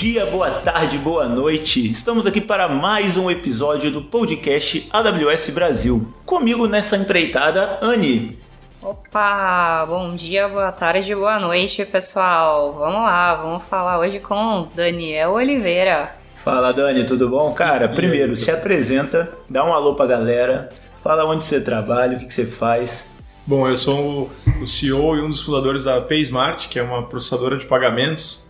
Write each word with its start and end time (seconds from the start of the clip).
dia, 0.00 0.24
boa 0.24 0.50
tarde, 0.50 0.96
boa 0.96 1.28
noite. 1.28 1.90
Estamos 1.90 2.24
aqui 2.24 2.40
para 2.40 2.66
mais 2.66 3.18
um 3.18 3.30
episódio 3.30 3.90
do 3.90 4.00
podcast 4.00 4.88
AWS 4.90 5.50
Brasil. 5.50 6.10
Comigo 6.24 6.66
nessa 6.66 6.96
empreitada, 6.96 7.78
Anne. 7.82 8.38
Opa, 8.80 9.84
bom 9.86 10.14
dia, 10.14 10.48
boa 10.48 10.72
tarde, 10.72 11.14
boa 11.14 11.38
noite, 11.38 11.84
pessoal. 11.84 12.72
Vamos 12.72 13.02
lá, 13.02 13.34
vamos 13.34 13.62
falar 13.64 13.98
hoje 13.98 14.20
com 14.20 14.66
Daniel 14.74 15.32
Oliveira. 15.32 16.16
Fala, 16.42 16.72
Dani, 16.72 17.04
tudo 17.04 17.28
bom? 17.28 17.52
Cara, 17.52 17.86
primeiro, 17.86 18.34
se 18.34 18.50
apresenta, 18.50 19.30
dá 19.50 19.62
um 19.66 19.74
alô 19.74 19.94
pra 19.94 20.06
galera, 20.06 20.70
fala 20.96 21.26
onde 21.26 21.44
você 21.44 21.60
trabalha, 21.60 22.16
o 22.16 22.20
que, 22.20 22.32
você 22.32 22.46
faz. 22.46 23.10
Bom, 23.46 23.68
eu 23.68 23.76
sou 23.76 24.30
o 24.62 24.66
CEO 24.66 25.18
e 25.18 25.20
um 25.20 25.28
dos 25.28 25.42
fundadores 25.42 25.84
da 25.84 26.00
PaySmart, 26.00 26.68
que 26.70 26.78
é 26.78 26.82
uma 26.82 27.02
processadora 27.02 27.58
de 27.58 27.66
pagamentos, 27.66 28.49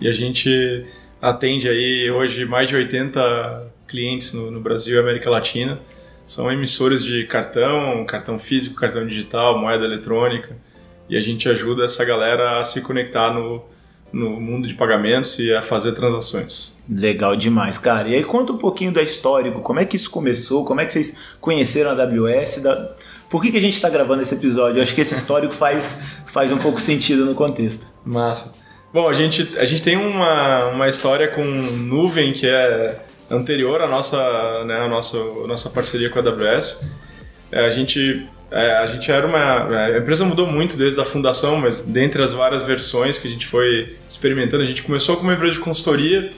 e 0.00 0.08
a 0.08 0.12
gente 0.12 0.86
atende 1.20 1.68
aí 1.68 2.10
hoje 2.10 2.44
mais 2.44 2.68
de 2.68 2.76
80 2.76 3.72
clientes 3.86 4.32
no, 4.32 4.50
no 4.50 4.60
Brasil 4.60 4.96
e 4.96 4.98
América 4.98 5.28
Latina. 5.28 5.80
São 6.24 6.50
emissores 6.50 7.04
de 7.04 7.24
cartão, 7.26 8.04
cartão 8.06 8.38
físico, 8.38 8.76
cartão 8.76 9.04
digital, 9.06 9.58
moeda 9.58 9.84
eletrônica, 9.84 10.56
e 11.08 11.16
a 11.16 11.20
gente 11.20 11.48
ajuda 11.48 11.84
essa 11.84 12.04
galera 12.04 12.60
a 12.60 12.64
se 12.64 12.80
conectar 12.82 13.34
no, 13.34 13.64
no 14.12 14.40
mundo 14.40 14.68
de 14.68 14.74
pagamentos 14.74 15.38
e 15.40 15.52
a 15.52 15.60
fazer 15.60 15.92
transações. 15.92 16.82
Legal 16.88 17.34
demais, 17.34 17.78
cara. 17.78 18.08
E 18.08 18.14
aí 18.14 18.22
conta 18.22 18.52
um 18.52 18.58
pouquinho 18.58 18.92
da 18.92 19.02
histórico, 19.02 19.60
como 19.60 19.80
é 19.80 19.84
que 19.84 19.96
isso 19.96 20.08
começou, 20.08 20.64
como 20.64 20.80
é 20.80 20.86
que 20.86 20.92
vocês 20.92 21.34
conheceram 21.40 21.90
a 21.90 21.94
AWS, 21.94 22.62
da... 22.62 22.94
por 23.28 23.42
que, 23.42 23.50
que 23.50 23.58
a 23.58 23.60
gente 23.60 23.74
está 23.74 23.88
gravando 23.88 24.22
esse 24.22 24.34
episódio? 24.34 24.78
Eu 24.78 24.82
acho 24.84 24.94
que 24.94 25.00
esse 25.00 25.14
histórico 25.14 25.52
faz, 25.52 25.98
faz 26.26 26.52
um 26.52 26.58
pouco 26.58 26.80
sentido 26.80 27.24
no 27.24 27.34
contexto. 27.34 27.86
Massa. 28.04 28.59
Bom, 28.92 29.08
a 29.08 29.12
gente, 29.12 29.56
a 29.56 29.64
gente 29.64 29.82
tem 29.82 29.96
uma, 29.96 30.66
uma 30.66 30.88
história 30.88 31.28
com 31.28 31.44
nuvem 31.44 32.32
que 32.32 32.46
é 32.46 33.00
anterior 33.30 33.80
à 33.80 33.86
nossa, 33.86 34.64
né, 34.64 34.80
à 34.80 34.88
nossa, 34.88 35.16
à 35.16 35.46
nossa 35.46 35.70
parceria 35.70 36.10
com 36.10 36.18
a 36.18 36.22
AWS. 36.22 36.92
É, 37.52 37.66
a 37.66 37.70
gente 37.70 38.28
é, 38.50 38.72
a 38.78 38.86
gente 38.88 39.10
era 39.10 39.26
uma. 39.26 39.66
A 39.68 39.98
empresa 39.98 40.24
mudou 40.24 40.46
muito 40.46 40.76
desde 40.76 41.00
a 41.00 41.04
fundação, 41.04 41.56
mas 41.56 41.82
dentre 41.82 42.20
as 42.20 42.32
várias 42.32 42.64
versões 42.64 43.16
que 43.16 43.28
a 43.28 43.30
gente 43.30 43.46
foi 43.46 43.96
experimentando, 44.08 44.64
a 44.64 44.66
gente 44.66 44.82
começou 44.82 45.16
como 45.16 45.28
uma 45.28 45.34
empresa 45.34 45.54
de 45.54 45.60
consultoria, 45.60 46.30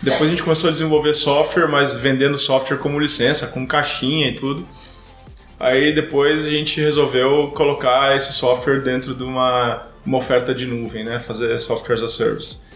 depois 0.00 0.28
a 0.28 0.30
gente 0.30 0.44
começou 0.44 0.70
a 0.70 0.72
desenvolver 0.72 1.12
software, 1.12 1.66
mas 1.66 1.94
vendendo 1.94 2.38
software 2.38 2.76
como 2.76 3.00
licença, 3.00 3.48
com 3.48 3.66
caixinha 3.66 4.28
e 4.28 4.34
tudo. 4.36 4.66
Aí 5.58 5.92
depois 5.92 6.44
a 6.44 6.50
gente 6.50 6.80
resolveu 6.80 7.48
colocar 7.48 8.14
esse 8.14 8.32
software 8.32 8.80
dentro 8.80 9.12
de 9.14 9.24
uma, 9.24 9.88
uma 10.06 10.18
oferta 10.18 10.54
de 10.54 10.64
nuvem, 10.64 11.04
né? 11.04 11.18
fazer 11.18 11.58
software 11.58 11.96
as 11.96 12.02
a 12.02 12.08
service. 12.08 12.66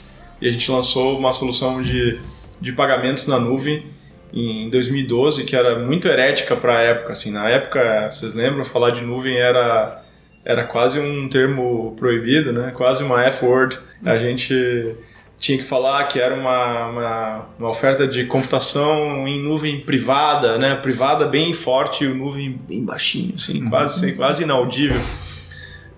E 0.41 0.48
a 0.48 0.53
gente 0.53 0.70
lançou 0.70 1.19
uma 1.19 1.33
solução 1.33 1.83
de, 1.83 2.19
de 2.61 2.73
pagamentos 2.73 3.27
na 3.27 3.39
nuvem 3.39 3.86
em 4.33 4.70
2012 4.70 5.45
que 5.45 5.55
era 5.55 5.78
muito 5.78 6.08
herética 6.08 6.56
para 6.56 6.78
a 6.78 6.83
época. 6.83 7.12
Assim, 7.12 7.31
na 7.31 7.48
época, 7.48 8.08
vocês 8.11 8.34
lembram, 8.34 8.64
falar 8.64 8.91
de 8.91 9.03
nuvem 9.03 9.36
era 9.36 10.03
era 10.42 10.64
quase 10.64 10.98
um 10.98 11.28
termo 11.28 11.95
proibido, 11.98 12.53
né? 12.53 12.70
Quase 12.75 13.05
uma 13.05 13.23
F-word. 13.25 13.78
A 14.05 14.17
gente 14.17 14.97
tinha 15.39 15.58
que 15.58 15.64
falar 15.64 16.05
que 16.05 16.19
era 16.19 16.34
uma, 16.34 16.86
uma, 16.86 17.47
uma, 17.58 17.69
oferta 17.69 18.06
de 18.06 18.25
computação 18.25 19.27
em 19.28 19.42
nuvem 19.42 19.81
privada, 19.81 20.58
né? 20.58 20.77
Privada 20.77 21.27
bem 21.27 21.53
forte 21.53 22.05
e 22.05 22.08
nuvem 22.08 22.58
bem 22.69 22.84
baixinho, 22.84 23.34
assim, 23.34 23.69
quase, 23.69 24.17
quase 24.17 24.42
inaudível. 24.42 25.01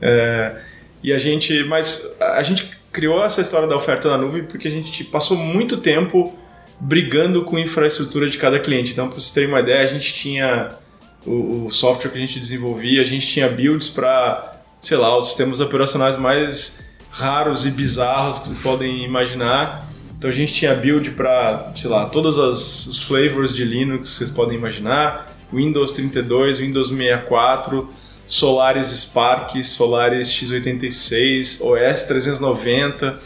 É, 0.01 0.57
e 1.03 1.13
a 1.13 1.19
gente, 1.19 1.65
mas 1.65 2.17
a 2.21 2.43
gente 2.43 2.71
criou 2.93 3.25
essa 3.25 3.41
história 3.41 3.67
da 3.67 3.77
oferta 3.77 4.09
na 4.09 4.19
nuvem 4.19 4.45
porque 4.45 4.69
a 4.69 4.71
gente 4.71 5.05
passou 5.05 5.37
muito 5.37 5.79
tempo 5.79 6.39
brigando 6.79 7.45
com 7.45 7.57
a 7.57 7.61
infraestrutura 7.61 8.29
de 8.29 8.39
cada 8.39 8.59
cliente. 8.59 8.93
Então, 8.93 9.09
para 9.09 9.19
vocês 9.19 9.33
terem 9.33 9.49
uma 9.49 9.61
ideia, 9.61 9.83
a 9.83 9.87
gente 9.87 10.13
tinha 10.15 10.69
o, 11.27 11.67
o 11.67 11.71
software 11.71 12.11
que 12.11 12.19
a 12.19 12.21
gente 12.21 12.39
desenvolvia, 12.39 13.01
a 13.01 13.05
gente 13.05 13.27
tinha 13.27 13.49
builds 13.49 13.89
para, 13.89 14.61
sei 14.81 14.97
lá, 14.97 15.17
os 15.19 15.29
sistemas 15.29 15.61
operacionais 15.61 16.17
mais 16.17 16.93
raros 17.11 17.67
e 17.67 17.71
bizarros 17.71 18.39
que 18.41 18.49
vocês 18.49 18.59
podem 18.59 19.05
imaginar. 19.05 19.87
Então 20.17 20.31
a 20.31 20.33
gente 20.33 20.53
tinha 20.53 20.75
build 20.75 21.11
para, 21.11 21.73
sei 21.77 21.91
lá, 21.91 22.07
todos 22.07 22.39
as, 22.39 22.87
os 22.87 23.03
flavors 23.03 23.53
de 23.55 23.65
Linux 23.65 24.11
que 24.11 24.17
vocês 24.17 24.31
podem 24.31 24.57
imaginar, 24.57 25.37
Windows 25.53 25.93
32, 25.93 26.59
Windows 26.59 26.89
64, 26.89 27.89
Solaris 28.33 28.89
Spark, 28.89 29.63
Solaris 29.63 30.31
x86, 30.31 31.61
OS 31.61 32.05
390, 32.05 33.19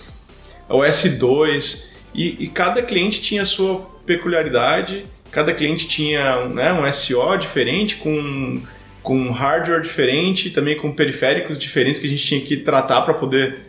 OS 0.68 1.04
2, 1.16 1.96
e, 2.12 2.44
e 2.44 2.48
cada 2.48 2.82
cliente 2.82 3.22
tinha 3.22 3.42
a 3.42 3.44
sua 3.44 3.88
peculiaridade, 4.04 5.06
cada 5.30 5.54
cliente 5.54 5.86
tinha 5.86 6.48
né, 6.48 6.72
um 6.72 6.92
SO 6.92 7.36
diferente, 7.38 7.94
com, 7.94 8.60
com 9.00 9.30
hardware 9.30 9.80
diferente, 9.80 10.50
também 10.50 10.76
com 10.76 10.90
periféricos 10.90 11.56
diferentes 11.56 12.00
que 12.00 12.08
a 12.08 12.10
gente 12.10 12.26
tinha 12.26 12.40
que 12.40 12.56
tratar 12.56 13.02
para 13.02 13.14
poder, 13.14 13.60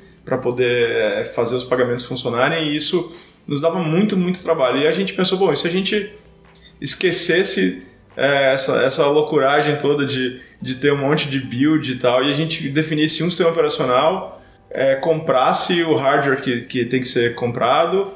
poder 0.42 0.90
eh, 0.90 1.26
fazer 1.36 1.56
os 1.56 1.64
pagamentos 1.64 2.03
funcionarem, 2.03 2.70
e 2.70 2.76
isso 2.76 3.16
nos 3.46 3.62
dava 3.62 3.80
muito, 3.80 4.18
muito 4.18 4.42
trabalho. 4.42 4.80
E 4.80 4.88
a 4.88 4.92
gente 4.92 5.14
pensou, 5.14 5.38
bom, 5.38 5.53
e 5.53 5.56
se 5.56 5.68
a 5.68 5.72
gente 5.72 6.12
esquecesse 6.81 7.86
é, 8.17 8.53
essa, 8.53 8.81
essa 8.81 9.05
loucuragem 9.05 9.78
toda 9.78 10.03
de, 10.03 10.41
de 10.59 10.75
ter 10.75 10.91
um 10.91 10.97
monte 10.97 11.29
de 11.29 11.39
build 11.39 11.91
e 11.91 11.95
tal, 11.97 12.23
e 12.23 12.31
a 12.31 12.33
gente 12.33 12.67
definisse 12.69 13.23
um 13.23 13.28
sistema 13.28 13.51
operacional, 13.51 14.41
é, 14.72 14.95
comprasse 14.95 15.83
o 15.83 15.95
hardware 15.95 16.41
que, 16.41 16.61
que 16.61 16.85
tem 16.85 17.00
que 17.00 17.07
ser 17.07 17.35
comprado, 17.35 18.11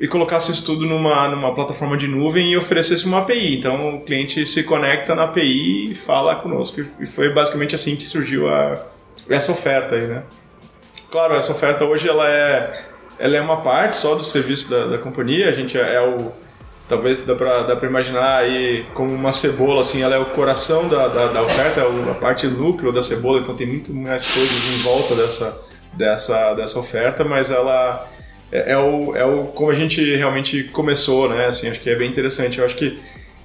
e 0.00 0.08
colocasse 0.08 0.50
isso 0.50 0.64
tudo 0.64 0.84
numa, 0.84 1.28
numa 1.28 1.54
plataforma 1.54 1.96
de 1.96 2.08
nuvem 2.08 2.50
e 2.50 2.56
oferecesse 2.56 3.06
uma 3.06 3.18
API. 3.18 3.56
Então 3.56 3.96
o 3.96 4.00
cliente 4.00 4.44
se 4.44 4.64
conecta 4.64 5.14
na 5.14 5.24
API 5.24 5.92
e 5.92 5.94
fala 5.94 6.34
conosco. 6.34 6.80
E 6.98 7.06
foi 7.06 7.32
basicamente 7.32 7.74
assim 7.74 7.94
que 7.94 8.04
surgiu 8.04 8.48
a, 8.48 8.84
essa 9.28 9.52
oferta 9.52 9.94
aí, 9.94 10.08
né? 10.08 10.24
Claro, 11.08 11.34
essa 11.34 11.52
oferta 11.52 11.84
hoje 11.84 12.08
ela 12.08 12.28
é, 12.28 12.82
ela 13.16 13.36
é 13.36 13.40
uma 13.40 13.58
parte 13.58 13.96
só 13.96 14.16
do 14.16 14.24
serviço 14.24 14.68
da, 14.68 14.86
da 14.86 14.98
companhia. 14.98 15.48
A 15.48 15.52
gente 15.52 15.78
é, 15.78 15.94
é 15.94 16.02
o 16.02 16.32
talvez 16.88 17.24
dá 17.24 17.34
para 17.34 17.62
dá 17.62 17.76
para 17.76 17.88
imaginar 17.88 18.38
aí 18.38 18.84
como 18.94 19.12
uma 19.12 19.32
cebola 19.32 19.80
assim, 19.80 20.02
ela 20.02 20.14
é 20.14 20.18
o 20.18 20.26
coração 20.26 20.88
da, 20.88 21.08
da, 21.08 21.28
da 21.28 21.42
oferta, 21.42 21.80
é 21.80 22.10
a 22.10 22.14
parte 22.14 22.46
núcleo 22.46 22.92
da 22.92 23.02
cebola. 23.02 23.40
Então 23.40 23.56
tem 23.56 23.66
muito 23.66 23.92
mais 23.92 24.24
coisas 24.24 24.74
em 24.74 24.82
volta 24.82 25.14
dessa 25.14 25.66
dessa 25.94 26.54
dessa 26.54 26.78
oferta, 26.78 27.24
mas 27.24 27.50
ela 27.50 28.06
é, 28.52 28.72
é, 28.72 28.78
o, 28.78 29.16
é 29.16 29.24
o 29.24 29.44
como 29.46 29.70
a 29.70 29.74
gente 29.74 30.16
realmente 30.16 30.64
começou, 30.64 31.28
né? 31.28 31.46
Assim, 31.46 31.68
acho 31.68 31.80
que 31.80 31.90
é 31.90 31.96
bem 31.96 32.08
interessante. 32.08 32.58
Eu 32.58 32.64
acho 32.64 32.76
que 32.76 33.00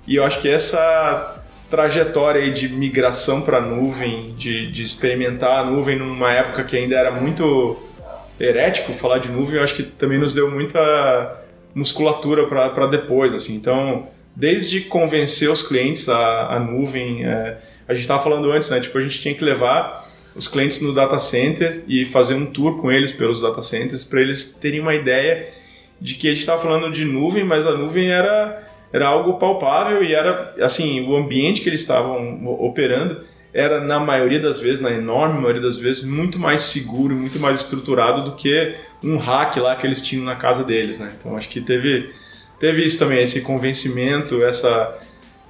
e 0.07 0.15
eu 0.15 0.25
acho 0.25 0.39
que 0.39 0.49
essa 0.49 1.41
trajetória 1.69 2.41
aí 2.41 2.51
de 2.51 2.67
migração 2.67 3.41
para 3.41 3.57
a 3.57 3.61
nuvem, 3.61 4.33
de, 4.33 4.69
de 4.69 4.83
experimentar 4.83 5.59
a 5.59 5.63
nuvem 5.63 5.97
numa 5.97 6.31
época 6.33 6.63
que 6.65 6.75
ainda 6.75 6.97
era 6.97 7.11
muito 7.11 7.81
herético 8.37 8.91
falar 8.93 9.19
de 9.19 9.29
nuvem, 9.29 9.55
eu 9.55 9.63
acho 9.63 9.75
que 9.75 9.83
também 9.83 10.19
nos 10.19 10.33
deu 10.33 10.51
muita 10.51 11.41
musculatura 11.73 12.45
para 12.45 12.87
depois, 12.87 13.33
assim. 13.33 13.55
Então, 13.55 14.07
desde 14.35 14.81
convencer 14.81 15.49
os 15.49 15.61
clientes 15.61 16.07
a, 16.09 16.55
a 16.55 16.59
nuvem, 16.59 17.25
é, 17.25 17.57
a 17.87 17.93
gente 17.93 18.01
estava 18.01 18.21
falando 18.23 18.51
antes, 18.51 18.69
né? 18.69 18.79
Tipo, 18.79 18.97
a 18.97 19.01
gente 19.01 19.21
tinha 19.21 19.33
que 19.33 19.43
levar 19.43 20.09
os 20.35 20.47
clientes 20.47 20.81
no 20.81 20.93
data 20.93 21.19
center 21.19 21.83
e 21.87 22.05
fazer 22.05 22.35
um 22.35 22.45
tour 22.45 22.79
com 22.79 22.91
eles 22.91 23.11
pelos 23.11 23.41
data 23.41 23.61
centers 23.61 24.05
para 24.05 24.21
eles 24.21 24.53
terem 24.53 24.79
uma 24.79 24.95
ideia 24.95 25.49
de 25.99 26.15
que 26.15 26.27
a 26.27 26.31
gente 26.31 26.39
estava 26.39 26.61
falando 26.61 26.91
de 26.91 27.03
nuvem, 27.05 27.43
mas 27.43 27.65
a 27.65 27.75
nuvem 27.75 28.09
era, 28.09 28.65
era 28.93 29.07
algo 29.07 29.33
palpável 29.33 30.03
e 30.03 30.13
era 30.13 30.55
assim 30.61 31.05
o 31.07 31.15
ambiente 31.15 31.61
que 31.61 31.69
eles 31.69 31.81
estavam 31.81 32.45
operando 32.45 33.25
era 33.53 33.81
na 33.81 33.99
maioria 33.99 34.39
das 34.39 34.59
vezes, 34.59 34.79
na 34.79 34.91
enorme 34.91 35.39
maioria 35.41 35.61
das 35.61 35.77
vezes, 35.77 36.03
muito 36.03 36.39
mais 36.39 36.61
seguro, 36.61 37.13
muito 37.13 37.39
mais 37.39 37.61
estruturado 37.61 38.23
do 38.23 38.35
que 38.35 38.75
um 39.03 39.17
hack 39.17 39.57
lá 39.57 39.75
que 39.75 39.85
eles 39.85 40.01
tinham 40.01 40.23
na 40.23 40.35
casa 40.35 40.63
deles, 40.63 40.99
né? 40.99 41.11
Então 41.17 41.35
acho 41.35 41.49
que 41.49 41.61
teve 41.61 42.13
teve 42.59 42.85
isso 42.85 42.99
também, 42.99 43.21
esse 43.23 43.41
convencimento, 43.41 44.43
essa 44.43 44.99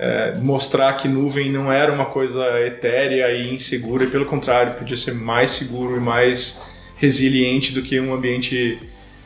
é, 0.01 0.33
mostrar 0.39 0.93
que 0.93 1.07
nuvem 1.07 1.51
não 1.51 1.71
era 1.71 1.91
uma 1.91 2.05
coisa 2.05 2.43
etérea 2.65 3.31
e 3.33 3.53
insegura, 3.53 4.05
e 4.05 4.07
pelo 4.07 4.25
contrário, 4.25 4.73
podia 4.73 4.97
ser 4.97 5.13
mais 5.13 5.51
seguro 5.51 5.95
e 5.95 5.99
mais 5.99 6.73
resiliente 6.95 7.71
do 7.71 7.83
que 7.83 7.99
um 7.99 8.13
ambiente 8.13 8.79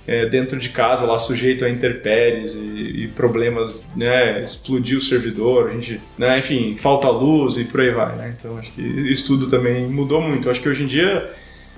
é, 0.08 0.26
dentro 0.26 0.60
de 0.60 0.70
casa, 0.70 1.06
lá 1.06 1.18
sujeito 1.18 1.64
a 1.64 1.70
intempéries 1.70 2.56
e, 2.56 3.04
e, 3.04 3.08
problemas, 3.08 3.84
né, 3.96 4.42
explodir 4.42 4.98
o 4.98 5.02
servidor, 5.02 5.70
a 5.70 5.74
gente, 5.74 6.02
né, 6.18 6.40
enfim, 6.40 6.76
falta 6.78 7.10
luz 7.10 7.56
e 7.56 7.64
por 7.64 7.80
aí 7.80 7.92
vai, 7.92 8.16
né? 8.16 8.34
Então 8.38 8.58
acho 8.58 8.72
que 8.74 8.82
isso 8.82 9.28
tudo 9.28 9.50
também 9.50 9.88
mudou 9.88 10.22
muito. 10.22 10.50
Acho 10.50 10.62
que 10.62 10.68
hoje 10.68 10.84
em 10.84 10.88
dia, 10.88 11.34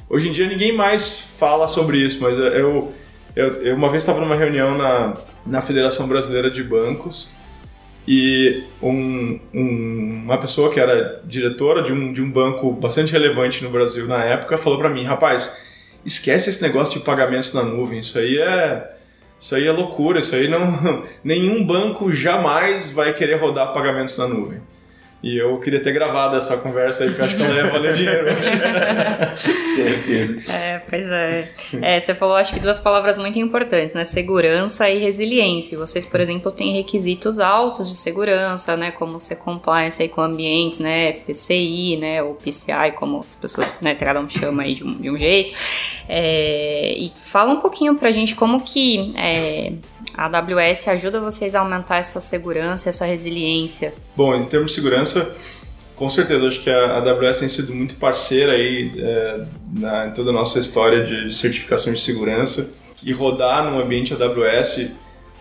hoje 0.10 0.30
em 0.30 0.32
dia 0.32 0.48
ninguém 0.48 0.76
mais 0.76 1.36
fala 1.38 1.68
sobre 1.68 1.98
isso, 1.98 2.22
mas 2.22 2.38
eu, 2.38 2.94
eu, 3.36 3.48
eu 3.64 3.76
uma 3.76 3.90
vez 3.90 4.04
estava 4.04 4.20
numa 4.20 4.36
reunião 4.36 4.78
na, 4.78 5.14
na 5.46 5.62
Federação 5.62 6.08
Brasileira 6.08 6.50
de 6.50 6.64
Bancos 6.64 7.36
e 8.08 8.64
um, 8.82 9.40
um, 9.54 10.22
uma 10.24 10.38
pessoa 10.38 10.72
que 10.72 10.80
era 10.80 11.22
diretora 11.26 11.84
de 11.84 11.92
um, 11.92 12.14
de 12.14 12.22
um 12.22 12.32
banco 12.32 12.72
bastante 12.72 13.12
relevante 13.12 13.64
no 13.64 13.70
Brasil 13.70 14.08
na 14.08 14.24
época 14.24 14.58
falou 14.58 14.80
para 14.80 14.90
mim, 14.90 15.04
rapaz, 15.04 15.66
esquece 16.06 16.50
esse 16.50 16.62
negócio 16.62 16.98
de 16.98 17.06
pagamentos 17.06 17.54
na 17.54 17.64
nuvem, 17.64 18.00
isso 18.00 18.18
aí 18.18 18.38
é 18.38 18.94
Isso 19.38 19.54
aí 19.56 19.68
é 19.68 19.72
loucura, 19.72 20.20
isso 20.20 20.36
aí 20.36 20.48
não. 20.48 21.04
Nenhum 21.24 21.66
banco 21.66 22.12
jamais 22.12 22.92
vai 22.92 23.14
querer 23.14 23.36
rodar 23.36 23.74
pagamentos 23.74 24.18
na 24.18 24.28
nuvem. 24.28 24.62
E 25.22 25.36
eu 25.36 25.60
queria 25.60 25.82
ter 25.82 25.92
gravado 25.92 26.36
essa 26.36 26.58
conversa 26.58 27.04
aí, 27.04 27.10
porque 27.10 27.22
eu 27.22 27.26
acho 27.26 27.36
que 27.36 27.42
ela 27.42 27.56
ia 27.56 27.72
valer 27.72 27.94
dinheiro. 27.96 28.28
Certeza. 29.76 30.54
É, 30.54 30.80
pois 30.88 31.10
é. 31.10 31.52
é. 31.82 32.00
Você 32.00 32.14
falou, 32.14 32.36
acho 32.36 32.54
que 32.54 32.60
duas 32.60 32.80
palavras 32.80 33.18
muito 33.18 33.40
importantes, 33.40 33.96
né? 33.96 34.04
Segurança 34.04 34.88
e 34.90 35.00
resiliência. 35.00 35.76
Vocês, 35.76 36.06
por 36.06 36.20
exemplo, 36.20 36.52
têm 36.52 36.72
requisitos 36.72 37.40
altos 37.40 37.90
de 37.90 37.96
segurança, 37.96 38.78
né? 38.78 38.92
Como 38.92 39.20
ser 39.20 39.38
compliance 39.38 40.02
aí 40.04 40.08
com 40.08 40.22
ambientes, 40.22 40.80
né? 40.80 41.14
PCI, 41.14 41.98
né? 41.98 42.22
Ou 42.22 42.36
PCI, 42.36 42.92
como 42.96 43.20
as 43.20 43.36
pessoas, 43.36 43.74
né? 43.82 43.96
Cada 43.96 44.20
um 44.20 44.30
chama 44.30 44.64
aí 44.64 44.76
de 44.76 44.84
um, 44.84 44.94
de 44.94 45.10
um 45.10 45.18
jeito. 45.18 45.56
É, 46.08 46.94
e 46.96 47.12
fala 47.16 47.54
um 47.54 47.60
pouquinho 47.60 47.96
pra 47.96 48.12
gente 48.12 48.36
como 48.36 48.62
que... 48.62 49.14
É, 49.18 49.72
a 50.18 50.26
AWS 50.26 50.88
ajuda 50.88 51.20
vocês 51.20 51.54
a 51.54 51.60
aumentar 51.60 51.98
essa 51.98 52.20
segurança, 52.20 52.90
essa 52.90 53.06
resiliência? 53.06 53.94
Bom, 54.16 54.36
em 54.36 54.46
termos 54.46 54.72
de 54.72 54.76
segurança, 54.76 55.36
com 55.96 56.10
certeza, 56.10 56.48
acho 56.48 56.62
que 56.62 56.70
a 56.70 56.98
AWS 56.98 57.40
tem 57.40 57.50
sido 57.50 57.74
muito 57.74 57.96
parceira 57.96 58.54
aí 58.54 58.92
é, 58.98 59.46
na, 59.80 60.08
em 60.08 60.12
toda 60.12 60.32
a 60.32 60.34
nossa 60.34 60.60
história 60.60 61.06
de 61.06 61.36
certificação 61.36 61.94
de 61.94 62.02
segurança 62.02 62.74
e 63.04 63.14
rodar 63.14 63.72
no 63.72 63.80
ambiente 63.80 64.14
AWS 64.14 64.92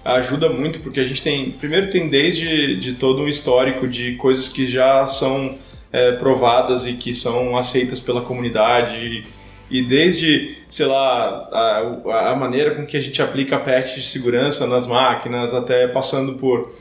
ajuda 0.04 0.48
muito 0.48 0.78
porque 0.80 1.00
a 1.00 1.04
gente 1.04 1.22
tem, 1.22 1.50
primeiro 1.50 1.90
tem 1.90 2.08
desde 2.08 2.76
de 2.76 2.92
todo 2.92 3.22
um 3.22 3.28
histórico 3.28 3.88
de 3.88 4.14
coisas 4.16 4.48
que 4.48 4.66
já 4.66 5.06
são 5.06 5.58
é, 5.92 6.12
provadas 6.12 6.86
e 6.86 6.94
que 6.94 7.14
são 7.14 7.56
aceitas 7.56 7.98
pela 7.98 8.20
comunidade 8.20 9.24
e 9.70 9.82
desde, 9.82 10.58
sei 10.68 10.86
lá, 10.86 11.48
a, 11.52 12.30
a 12.30 12.36
maneira 12.36 12.74
com 12.74 12.86
que 12.86 12.96
a 12.96 13.00
gente 13.00 13.20
aplica 13.20 13.58
patch 13.58 13.94
de 13.94 14.02
segurança 14.02 14.66
nas 14.66 14.86
máquinas, 14.86 15.54
até 15.54 15.88
passando 15.88 16.38
por 16.38 16.72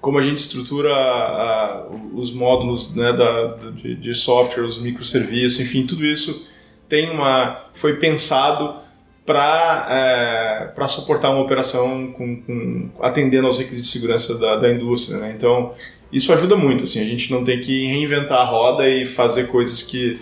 como 0.00 0.18
a 0.18 0.22
gente 0.22 0.38
estrutura 0.38 0.92
a, 0.92 1.86
os 2.12 2.32
módulos 2.32 2.92
né, 2.94 3.12
da, 3.12 3.56
de, 3.70 3.94
de, 3.94 4.14
software, 4.16 4.64
os 4.64 4.82
microserviços, 4.82 5.60
enfim, 5.60 5.86
tudo 5.86 6.04
isso 6.04 6.48
tem 6.88 7.08
uma 7.10 7.66
foi 7.72 7.96
pensado 7.96 8.82
para 9.24 9.86
é, 9.88 10.66
para 10.74 10.88
suportar 10.88 11.30
uma 11.30 11.40
operação 11.40 12.12
com, 12.12 12.42
com, 12.42 12.90
atendendo 13.00 13.46
aos 13.46 13.58
requisitos 13.58 13.90
de 13.90 13.98
segurança 13.98 14.36
da, 14.36 14.56
da 14.56 14.72
indústria. 14.72 15.18
Né? 15.18 15.32
Então 15.36 15.72
isso 16.12 16.32
ajuda 16.32 16.56
muito. 16.56 16.82
Assim, 16.82 17.00
a 17.00 17.04
gente 17.04 17.30
não 17.30 17.44
tem 17.44 17.60
que 17.60 17.86
reinventar 17.86 18.40
a 18.40 18.44
roda 18.44 18.88
e 18.88 19.06
fazer 19.06 19.46
coisas 19.46 19.82
que 19.82 20.20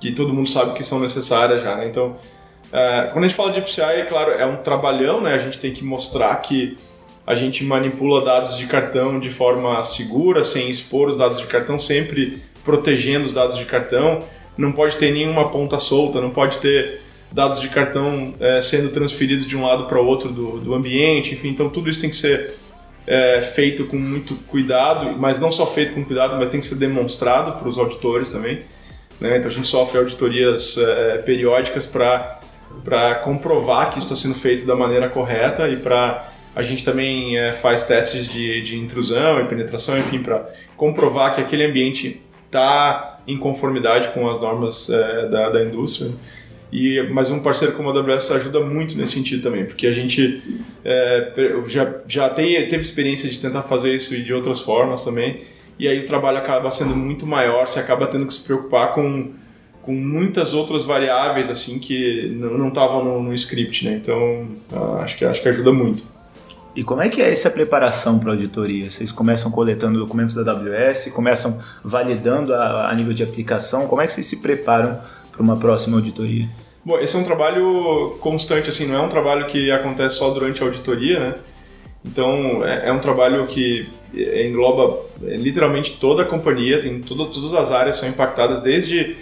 que 0.00 0.12
todo 0.12 0.32
mundo 0.32 0.48
sabe 0.48 0.72
que 0.72 0.82
são 0.82 0.98
necessárias 0.98 1.62
já, 1.62 1.76
né? 1.76 1.86
Então, 1.86 2.16
uh, 2.68 3.10
quando 3.12 3.24
a 3.24 3.28
gente 3.28 3.36
fala 3.36 3.52
de 3.52 3.60
PCI, 3.60 3.82
é 3.82 4.04
claro, 4.06 4.32
é 4.32 4.46
um 4.46 4.56
trabalhão, 4.56 5.20
né? 5.20 5.34
A 5.34 5.38
gente 5.38 5.58
tem 5.58 5.72
que 5.72 5.84
mostrar 5.84 6.34
que 6.36 6.76
a 7.26 7.34
gente 7.34 7.62
manipula 7.62 8.24
dados 8.24 8.56
de 8.56 8.66
cartão 8.66 9.20
de 9.20 9.28
forma 9.28 9.82
segura, 9.84 10.42
sem 10.42 10.70
expor 10.70 11.08
os 11.08 11.16
dados 11.16 11.38
de 11.38 11.46
cartão, 11.46 11.78
sempre 11.78 12.42
protegendo 12.64 13.24
os 13.24 13.32
dados 13.32 13.56
de 13.56 13.64
cartão. 13.64 14.20
Não 14.56 14.72
pode 14.72 14.96
ter 14.96 15.12
nenhuma 15.12 15.48
ponta 15.50 15.78
solta, 15.78 16.20
não 16.20 16.30
pode 16.30 16.58
ter 16.58 17.00
dados 17.32 17.60
de 17.60 17.68
cartão 17.68 18.34
é, 18.40 18.60
sendo 18.60 18.90
transferidos 18.90 19.46
de 19.46 19.56
um 19.56 19.64
lado 19.64 19.84
para 19.84 20.00
o 20.00 20.06
outro 20.06 20.30
do, 20.30 20.58
do 20.58 20.74
ambiente, 20.74 21.32
enfim, 21.32 21.48
então 21.50 21.68
tudo 21.68 21.88
isso 21.88 22.00
tem 22.00 22.10
que 22.10 22.16
ser 22.16 22.54
é, 23.06 23.40
feito 23.40 23.84
com 23.84 23.96
muito 23.96 24.34
cuidado, 24.48 25.16
mas 25.16 25.40
não 25.40 25.52
só 25.52 25.66
feito 25.66 25.92
com 25.92 26.04
cuidado, 26.04 26.36
mas 26.36 26.48
tem 26.48 26.60
que 26.60 26.66
ser 26.66 26.76
demonstrado 26.76 27.58
para 27.58 27.68
os 27.68 27.78
auditores 27.78 28.32
também. 28.32 28.60
Né? 29.20 29.36
Então 29.36 29.50
a 29.50 29.54
gente 29.54 29.68
sofre 29.68 29.98
auditorias 29.98 30.78
é, 30.78 31.18
periódicas 31.18 31.86
para 31.86 33.14
comprovar 33.22 33.90
que 33.90 33.98
isso 33.98 34.12
está 34.12 34.16
sendo 34.16 34.34
feito 34.34 34.66
da 34.66 34.74
maneira 34.74 35.08
correta 35.08 35.68
e 35.68 35.76
para 35.76 36.32
a 36.54 36.62
gente 36.62 36.84
também 36.84 37.38
é, 37.38 37.52
faz 37.52 37.84
testes 37.84 38.26
de, 38.26 38.62
de 38.62 38.76
intrusão 38.76 39.40
e 39.40 39.44
penetração, 39.44 39.98
enfim, 39.98 40.18
para 40.18 40.48
comprovar 40.76 41.34
que 41.34 41.40
aquele 41.40 41.64
ambiente 41.64 42.20
está 42.46 43.20
em 43.26 43.38
conformidade 43.38 44.08
com 44.08 44.28
as 44.28 44.40
normas 44.40 44.90
é, 44.90 45.28
da, 45.28 45.50
da 45.50 45.64
indústria. 45.64 46.10
E, 46.72 47.02
mas 47.12 47.30
um 47.30 47.40
parceiro 47.40 47.74
como 47.74 47.90
a 47.90 47.92
AWS 47.92 48.30
ajuda 48.32 48.60
muito 48.60 48.96
nesse 48.96 49.14
sentido 49.14 49.42
também, 49.42 49.64
porque 49.64 49.86
a 49.86 49.92
gente 49.92 50.42
é, 50.84 51.32
já, 51.66 51.94
já 52.06 52.28
tem, 52.28 52.52
teve 52.68 52.82
experiência 52.82 53.28
de 53.28 53.38
tentar 53.38 53.62
fazer 53.62 53.94
isso 53.94 54.16
de 54.16 54.32
outras 54.32 54.60
formas 54.60 55.04
também, 55.04 55.42
e 55.80 55.88
aí 55.88 56.00
o 56.00 56.04
trabalho 56.04 56.36
acaba 56.36 56.70
sendo 56.70 56.94
muito 56.94 57.26
maior, 57.26 57.66
você 57.66 57.80
acaba 57.80 58.06
tendo 58.06 58.26
que 58.26 58.34
se 58.34 58.44
preocupar 58.44 58.92
com, 58.92 59.30
com 59.80 59.92
muitas 59.92 60.52
outras 60.52 60.84
variáveis 60.84 61.48
assim 61.48 61.78
que 61.78 62.28
não 62.38 62.68
estavam 62.68 63.02
no, 63.02 63.22
no, 63.22 63.32
script, 63.32 63.86
né? 63.86 63.94
Então 63.94 64.46
ah, 64.70 65.00
acho 65.02 65.16
que 65.16 65.24
acho 65.24 65.40
que 65.40 65.48
ajuda 65.48 65.72
muito. 65.72 66.04
E 66.76 66.84
como 66.84 67.00
é 67.00 67.08
que 67.08 67.22
é 67.22 67.32
essa 67.32 67.50
preparação 67.50 68.18
para 68.18 68.28
a 68.28 68.34
auditoria? 68.34 68.90
Vocês 68.90 69.10
começam 69.10 69.50
coletando 69.50 69.98
documentos 69.98 70.34
da 70.34 70.52
AWS, 70.52 71.10
começam 71.14 71.58
validando 71.82 72.54
a, 72.54 72.90
a 72.90 72.94
nível 72.94 73.14
de 73.14 73.22
aplicação? 73.22 73.86
Como 73.88 74.02
é 74.02 74.06
que 74.06 74.12
vocês 74.12 74.26
se 74.26 74.42
preparam 74.42 75.00
para 75.32 75.42
uma 75.42 75.56
próxima 75.56 75.96
auditoria? 75.96 76.46
Bom, 76.84 76.98
esse 76.98 77.16
é 77.16 77.18
um 77.18 77.24
trabalho 77.24 78.18
constante, 78.20 78.68
assim, 78.68 78.86
não 78.86 78.96
é 78.96 79.00
um 79.00 79.08
trabalho 79.08 79.46
que 79.46 79.70
acontece 79.70 80.16
só 80.16 80.28
durante 80.30 80.62
a 80.62 80.66
auditoria, 80.66 81.18
né? 81.20 81.34
Então 82.04 82.62
é, 82.66 82.88
é 82.88 82.92
um 82.92 82.98
trabalho 82.98 83.46
que 83.46 83.88
engloba 84.14 84.98
é, 85.24 85.36
literalmente 85.36 85.96
toda 86.00 86.22
a 86.22 86.24
companhia, 86.24 86.80
tem 86.80 87.00
todas 87.00 87.52
as 87.52 87.70
áreas 87.70 87.96
são 87.96 88.08
impactadas, 88.08 88.60
desde, 88.60 89.16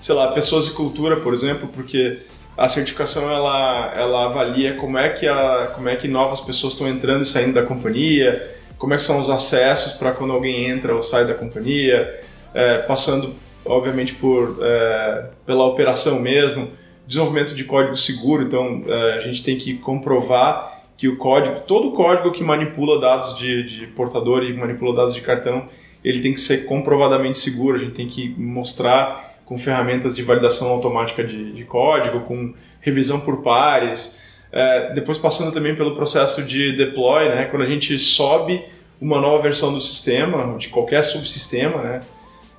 sei 0.00 0.14
lá, 0.14 0.28
pessoas 0.32 0.66
e 0.66 0.72
cultura, 0.72 1.16
por 1.16 1.32
exemplo, 1.32 1.68
porque 1.72 2.18
a 2.56 2.68
certificação 2.68 3.30
ela, 3.30 3.92
ela 3.94 4.26
avalia 4.26 4.74
como 4.74 4.98
é, 4.98 5.08
que 5.08 5.26
a, 5.26 5.72
como 5.74 5.88
é 5.88 5.96
que 5.96 6.08
novas 6.08 6.40
pessoas 6.40 6.72
estão 6.72 6.88
entrando 6.88 7.22
e 7.22 7.26
saindo 7.26 7.54
da 7.54 7.62
companhia, 7.62 8.50
como 8.78 8.94
é 8.94 8.96
que 8.96 9.02
são 9.02 9.20
os 9.20 9.28
acessos 9.28 9.92
para 9.94 10.12
quando 10.12 10.32
alguém 10.32 10.68
entra 10.68 10.94
ou 10.94 11.02
sai 11.02 11.26
da 11.26 11.34
companhia, 11.34 12.20
é, 12.54 12.78
passando, 12.78 13.34
obviamente, 13.64 14.14
por, 14.14 14.58
é, 14.62 15.26
pela 15.46 15.64
operação 15.66 16.18
mesmo, 16.20 16.70
desenvolvimento 17.06 17.54
de 17.54 17.64
código 17.64 17.96
seguro, 17.96 18.42
então 18.42 18.84
é, 18.86 19.14
a 19.14 19.18
gente 19.20 19.42
tem 19.42 19.58
que 19.58 19.74
comprovar 19.74 20.79
que 21.00 21.08
o 21.08 21.16
código, 21.16 21.60
todo 21.60 21.88
o 21.88 21.92
código 21.92 22.30
que 22.30 22.44
manipula 22.44 23.00
dados 23.00 23.34
de, 23.38 23.62
de 23.62 23.86
portador 23.86 24.44
e 24.44 24.52
manipula 24.52 24.94
dados 24.94 25.14
de 25.14 25.22
cartão, 25.22 25.66
ele 26.04 26.20
tem 26.20 26.34
que 26.34 26.40
ser 26.40 26.66
comprovadamente 26.66 27.38
seguro. 27.38 27.76
A 27.76 27.80
gente 27.80 27.92
tem 27.92 28.06
que 28.06 28.28
mostrar 28.36 29.38
com 29.46 29.56
ferramentas 29.56 30.14
de 30.14 30.22
validação 30.22 30.68
automática 30.68 31.24
de, 31.24 31.52
de 31.52 31.64
código, 31.64 32.20
com 32.20 32.52
revisão 32.82 33.18
por 33.18 33.42
pares. 33.42 34.20
É, 34.52 34.92
depois 34.92 35.16
passando 35.16 35.54
também 35.54 35.74
pelo 35.74 35.94
processo 35.94 36.42
de 36.42 36.76
deploy, 36.76 37.30
né? 37.30 37.46
quando 37.46 37.62
a 37.62 37.66
gente 37.66 37.98
sobe 37.98 38.62
uma 39.00 39.18
nova 39.22 39.42
versão 39.42 39.72
do 39.72 39.80
sistema, 39.80 40.54
de 40.58 40.68
qualquer 40.68 41.02
subsistema, 41.02 41.80
né? 41.82 42.00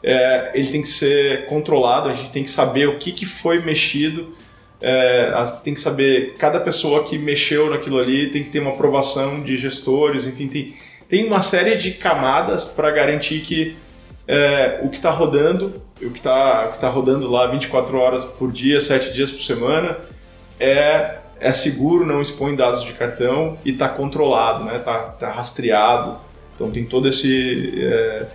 É, 0.03 0.51
ele 0.55 0.71
tem 0.71 0.81
que 0.81 0.89
ser 0.89 1.45
controlado, 1.45 2.09
a 2.09 2.13
gente 2.13 2.31
tem 2.31 2.43
que 2.43 2.49
saber 2.49 2.89
o 2.89 2.97
que, 2.97 3.11
que 3.11 3.27
foi 3.27 3.61
mexido, 3.61 4.35
é, 4.81 5.31
tem 5.63 5.73
que 5.73 5.81
saber, 5.81 6.33
cada 6.37 6.59
pessoa 6.59 7.03
que 7.03 7.17
mexeu 7.17 7.69
naquilo 7.69 7.99
ali 7.99 8.31
tem 8.31 8.43
que 8.43 8.49
ter 8.49 8.59
uma 8.59 8.71
aprovação 8.71 9.41
de 9.41 9.55
gestores, 9.55 10.25
enfim, 10.25 10.47
tem, 10.47 10.75
tem 11.07 11.25
uma 11.25 11.41
série 11.41 11.75
de 11.75 11.91
camadas 11.91 12.65
para 12.65 12.89
garantir 12.89 13.41
que 13.41 13.75
é, 14.27 14.79
o 14.83 14.89
que 14.89 14.97
está 14.97 15.11
rodando, 15.11 15.81
o 16.01 16.09
que 16.09 16.19
está 16.19 16.67
tá 16.79 16.89
rodando 16.89 17.29
lá 17.29 17.47
24 17.47 17.97
horas 17.97 18.25
por 18.25 18.51
dia, 18.51 18.79
7 18.79 19.13
dias 19.13 19.31
por 19.31 19.43
semana, 19.43 19.97
é, 20.59 21.17
é 21.39 21.53
seguro, 21.53 22.05
não 22.05 22.21
expõe 22.21 22.55
dados 22.55 22.83
de 22.83 22.93
cartão 22.93 23.57
e 23.65 23.71
está 23.71 23.89
controlado, 23.89 24.63
está 24.63 24.73
né? 24.73 24.79
Tá, 24.79 24.99
tá 24.99 25.31
rastreado. 25.31 26.17
Então 26.55 26.69
tem 26.69 26.85
todo 26.85 27.07
esse, 27.07 27.73
é, 27.77 28.25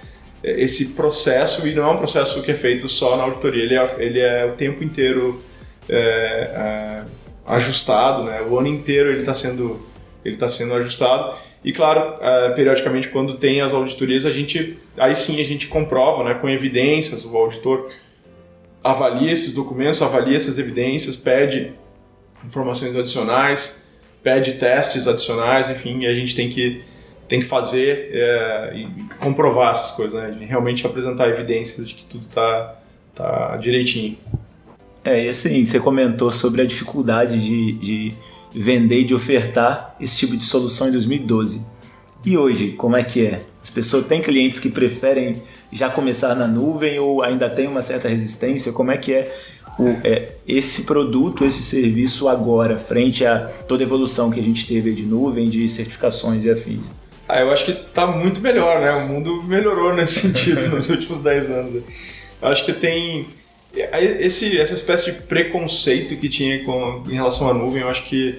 esse 0.42 0.94
processo 0.94 1.66
e 1.66 1.74
não 1.74 1.84
é 1.84 1.92
um 1.92 1.96
processo 1.96 2.42
que 2.42 2.50
é 2.50 2.54
feito 2.54 2.88
só 2.88 3.16
na 3.16 3.22
auditoria, 3.22 3.62
ele 3.62 3.74
é, 3.74 3.94
ele 3.98 4.20
é 4.20 4.44
o 4.44 4.52
tempo 4.52 4.82
inteiro 4.82 5.40
é, 5.88 5.94
é, 5.96 7.04
ajustado, 7.46 8.24
né? 8.24 8.42
O 8.42 8.58
ano 8.58 8.68
inteiro 8.68 9.10
ele 9.10 9.20
está 9.20 9.34
sendo 9.34 9.80
ele 10.24 10.34
está 10.34 10.48
sendo 10.48 10.74
ajustado 10.74 11.36
e 11.64 11.72
claro, 11.72 12.16
é, 12.20 12.50
periodicamente 12.50 13.08
quando 13.08 13.34
tem 13.34 13.60
as 13.60 13.72
auditorias 13.72 14.26
a 14.26 14.30
gente 14.30 14.76
aí 14.96 15.14
sim 15.14 15.40
a 15.40 15.44
gente 15.44 15.68
comprova, 15.68 16.24
né? 16.24 16.34
Com 16.34 16.48
evidências 16.48 17.24
o 17.24 17.36
auditor 17.36 17.90
avalia 18.82 19.32
esses 19.32 19.52
documentos, 19.52 20.00
avalia 20.00 20.36
essas 20.36 20.58
evidências, 20.58 21.16
pede 21.16 21.72
informações 22.44 22.96
adicionais, 22.96 23.92
pede 24.22 24.54
testes 24.54 25.08
adicionais, 25.08 25.68
enfim, 25.70 26.00
e 26.02 26.06
a 26.06 26.14
gente 26.14 26.34
tem 26.34 26.48
que 26.48 26.82
tem 27.28 27.40
que 27.40 27.46
fazer 27.46 28.10
é, 28.12 28.72
e 28.76 28.88
comprovar 29.18 29.72
essas 29.72 29.90
coisas, 29.92 30.14
né? 30.14 30.46
Realmente 30.46 30.86
apresentar 30.86 31.28
evidências 31.28 31.88
de 31.88 31.94
que 31.94 32.04
tudo 32.04 32.24
está 32.26 32.76
tá 33.14 33.56
direitinho. 33.56 34.16
É, 35.06 35.26
e 35.26 35.28
assim, 35.28 35.64
você 35.64 35.78
comentou 35.78 36.32
sobre 36.32 36.62
a 36.62 36.64
dificuldade 36.64 37.38
de, 37.38 37.72
de 37.74 38.12
vender 38.52 39.02
e 39.02 39.04
de 39.04 39.14
ofertar 39.14 39.94
esse 40.00 40.16
tipo 40.16 40.36
de 40.36 40.44
solução 40.44 40.88
em 40.88 40.90
2012. 40.90 41.64
E 42.24 42.36
hoje, 42.36 42.72
como 42.72 42.96
é 42.96 43.04
que 43.04 43.24
é? 43.24 43.40
As 43.62 43.70
pessoas 43.70 44.04
têm 44.08 44.20
clientes 44.20 44.58
que 44.58 44.68
preferem 44.68 45.40
já 45.70 45.88
começar 45.88 46.34
na 46.34 46.48
nuvem 46.48 46.98
ou 46.98 47.22
ainda 47.22 47.48
tem 47.48 47.68
uma 47.68 47.82
certa 47.82 48.08
resistência? 48.08 48.72
Como 48.72 48.90
é 48.90 48.96
que 48.96 49.14
é 49.14 49.32
o, 49.78 49.90
é, 50.02 50.32
esse 50.44 50.82
produto, 50.82 51.44
esse 51.44 51.62
serviço 51.62 52.28
agora, 52.28 52.76
frente 52.76 53.24
a 53.24 53.46
toda 53.68 53.84
a 53.84 53.86
evolução 53.86 54.28
que 54.28 54.40
a 54.40 54.42
gente 54.42 54.66
teve 54.66 54.92
de 54.92 55.02
nuvem, 55.04 55.48
de 55.48 55.68
certificações 55.68 56.44
e 56.44 56.50
afins? 56.50 56.90
Ah, 57.28 57.42
eu 57.42 57.52
acho 57.52 57.64
que 57.64 57.70
está 57.70 58.08
muito 58.08 58.40
melhor, 58.40 58.80
né? 58.80 58.90
O 58.90 59.06
mundo 59.06 59.44
melhorou 59.44 59.94
nesse 59.94 60.18
sentido 60.26 60.68
nos 60.68 60.90
últimos 60.90 61.20
10 61.20 61.50
anos. 61.52 61.74
Eu 62.42 62.48
acho 62.48 62.64
que 62.64 62.72
tem 62.72 63.28
esse, 63.80 64.58
essa 64.58 64.74
espécie 64.74 65.12
de 65.12 65.22
preconceito 65.22 66.16
que 66.16 66.28
tinha 66.28 66.64
com, 66.64 67.02
em 67.08 67.14
relação 67.14 67.48
à 67.50 67.54
nuvem, 67.54 67.82
eu 67.82 67.88
acho 67.88 68.04
que 68.04 68.38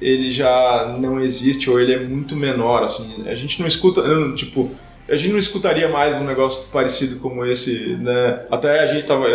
ele 0.00 0.30
já 0.30 0.96
não 0.98 1.20
existe 1.20 1.70
ou 1.70 1.80
ele 1.80 1.94
é 1.94 2.00
muito 2.00 2.36
menor, 2.36 2.82
assim. 2.82 3.24
A 3.26 3.34
gente 3.34 3.60
não 3.60 3.66
escuta, 3.66 4.02
tipo, 4.34 4.70
a 5.08 5.16
gente 5.16 5.32
não 5.32 5.38
escutaria 5.38 5.88
mais 5.88 6.16
um 6.16 6.24
negócio 6.24 6.70
parecido 6.72 7.20
como 7.20 7.44
esse, 7.44 7.94
né? 7.96 8.44
Até 8.50 8.80
a 8.80 8.86
gente 8.86 9.06
tava 9.06 9.26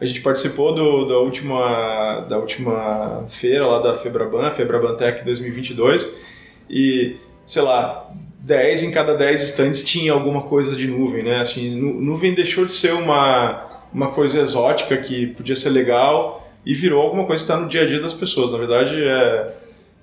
a 0.00 0.04
gente 0.04 0.20
participou 0.20 0.74
do, 0.74 1.06
da 1.06 1.18
última 1.18 2.26
da 2.28 2.38
última 2.38 3.26
feira 3.28 3.66
lá 3.66 3.80
da 3.80 3.94
Febraban, 3.94 4.50
Febraban 4.50 4.96
Tech 4.96 5.24
2022 5.24 6.20
e 6.68 7.16
sei 7.46 7.62
lá, 7.62 8.10
10 8.40 8.84
em 8.84 8.90
cada 8.90 9.14
10 9.14 9.42
estantes 9.42 9.84
tinha 9.84 10.12
alguma 10.12 10.42
coisa 10.42 10.74
de 10.76 10.86
nuvem, 10.86 11.22
né? 11.22 11.40
Assim, 11.40 11.74
nuvem 11.74 12.34
deixou 12.34 12.66
de 12.66 12.72
ser 12.72 12.92
uma 12.92 13.73
uma 13.94 14.10
coisa 14.10 14.40
exótica 14.40 14.96
que 14.96 15.28
podia 15.28 15.54
ser 15.54 15.70
legal 15.70 16.50
e 16.66 16.74
virou 16.74 17.00
alguma 17.00 17.24
coisa 17.24 17.44
que 17.44 17.50
está 17.50 17.60
no 17.60 17.68
dia 17.68 17.82
a 17.82 17.86
dia 17.86 18.00
das 18.00 18.12
pessoas. 18.12 18.50
Na 18.50 18.58
verdade, 18.58 18.96
é, 18.96 19.54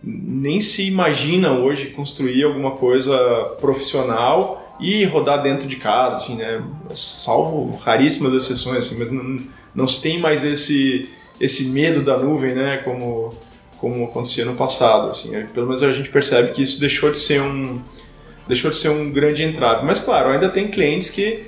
nem 0.04 0.62
se 0.62 0.88
imagina 0.88 1.52
hoje 1.52 1.88
construir 1.88 2.44
alguma 2.44 2.72
coisa 2.72 3.18
profissional 3.60 4.78
e 4.80 5.04
rodar 5.06 5.44
dentro 5.44 5.68
de 5.68 5.76
casa, 5.76 6.16
assim, 6.16 6.36
né? 6.36 6.64
Salvo 6.96 7.76
raríssimas 7.78 8.34
exceções, 8.34 8.78
assim, 8.78 8.98
mas 8.98 9.12
não, 9.12 9.38
não 9.76 9.88
se 9.88 10.02
tem 10.02 10.20
mais 10.20 10.44
esse, 10.44 11.10
esse 11.40 11.66
medo 11.66 12.02
da 12.02 12.18
nuvem, 12.18 12.56
né? 12.56 12.78
Como, 12.78 13.30
como 13.78 14.06
acontecia 14.06 14.46
no 14.46 14.56
passado, 14.56 15.12
assim. 15.12 15.36
É, 15.36 15.44
pelo 15.44 15.68
menos 15.68 15.84
a 15.84 15.92
gente 15.92 16.10
percebe 16.10 16.54
que 16.54 16.62
isso 16.62 16.80
deixou 16.80 17.12
de 17.12 17.20
ser 17.20 17.42
um 17.42 17.82
deixou 18.48 18.72
de 18.72 18.78
ser 18.78 18.90
um 18.90 19.12
grande 19.12 19.44
entrave. 19.44 19.86
Mas 19.86 20.00
claro, 20.00 20.30
ainda 20.30 20.50
tem 20.50 20.68
clientes 20.68 21.10
que 21.10 21.46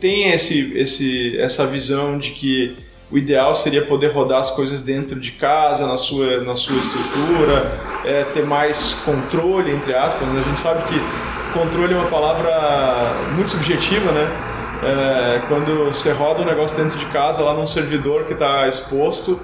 tem 0.00 0.30
esse, 0.32 0.76
esse, 0.76 1.38
essa 1.38 1.66
visão 1.66 2.18
de 2.18 2.30
que 2.30 2.76
o 3.10 3.18
ideal 3.18 3.54
seria 3.54 3.82
poder 3.82 4.12
rodar 4.12 4.38
as 4.38 4.50
coisas 4.52 4.80
dentro 4.80 5.18
de 5.18 5.32
casa, 5.32 5.86
na 5.86 5.96
sua, 5.96 6.40
na 6.42 6.54
sua 6.54 6.78
estrutura, 6.78 7.80
é, 8.04 8.24
ter 8.32 8.44
mais 8.46 8.94
controle, 9.04 9.72
entre 9.72 9.92
aspas. 9.94 10.26
Né? 10.28 10.40
A 10.40 10.48
gente 10.48 10.60
sabe 10.60 10.82
que 10.84 11.00
controle 11.52 11.92
é 11.92 11.96
uma 11.96 12.08
palavra 12.08 13.12
muito 13.34 13.50
subjetiva, 13.50 14.12
né? 14.12 14.28
É, 14.82 15.42
quando 15.48 15.86
você 15.86 16.12
roda 16.12 16.40
um 16.40 16.44
negócio 16.44 16.76
dentro 16.76 16.98
de 16.98 17.04
casa, 17.06 17.42
lá 17.42 17.52
num 17.52 17.66
servidor 17.66 18.24
que 18.24 18.32
está 18.32 18.66
exposto, 18.68 19.38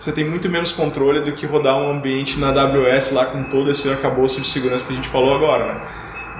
você 0.00 0.10
tem 0.10 0.24
muito 0.24 0.48
menos 0.48 0.72
controle 0.72 1.20
do 1.20 1.32
que 1.32 1.44
rodar 1.46 1.76
um 1.76 1.90
ambiente 1.90 2.38
na 2.38 2.48
AWS 2.48 3.12
lá 3.12 3.26
com 3.26 3.44
todo 3.44 3.70
esse 3.70 3.88
arcabouço 3.88 4.40
de 4.40 4.48
segurança 4.48 4.86
que 4.86 4.94
a 4.94 4.96
gente 4.96 5.08
falou 5.08 5.34
agora, 5.34 5.74
né? 5.74 5.80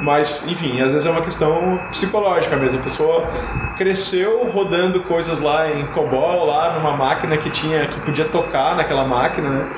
Mas, 0.01 0.49
enfim, 0.49 0.81
às 0.81 0.93
vezes 0.93 1.07
é 1.07 1.11
uma 1.11 1.21
questão 1.21 1.79
psicológica 1.91 2.57
mesmo. 2.57 2.81
A 2.81 2.83
pessoa 2.83 3.29
cresceu 3.77 4.51
rodando 4.51 5.03
coisas 5.03 5.41
lá 5.41 5.71
em 5.71 5.87
COBOL, 5.89 6.47
lá 6.47 6.73
numa 6.73 6.97
máquina 6.97 7.37
que 7.37 7.51
tinha 7.51 7.87
que 7.87 8.01
podia 8.01 8.25
tocar 8.25 8.77
naquela 8.77 9.05
máquina, 9.05 9.51
né? 9.51 9.69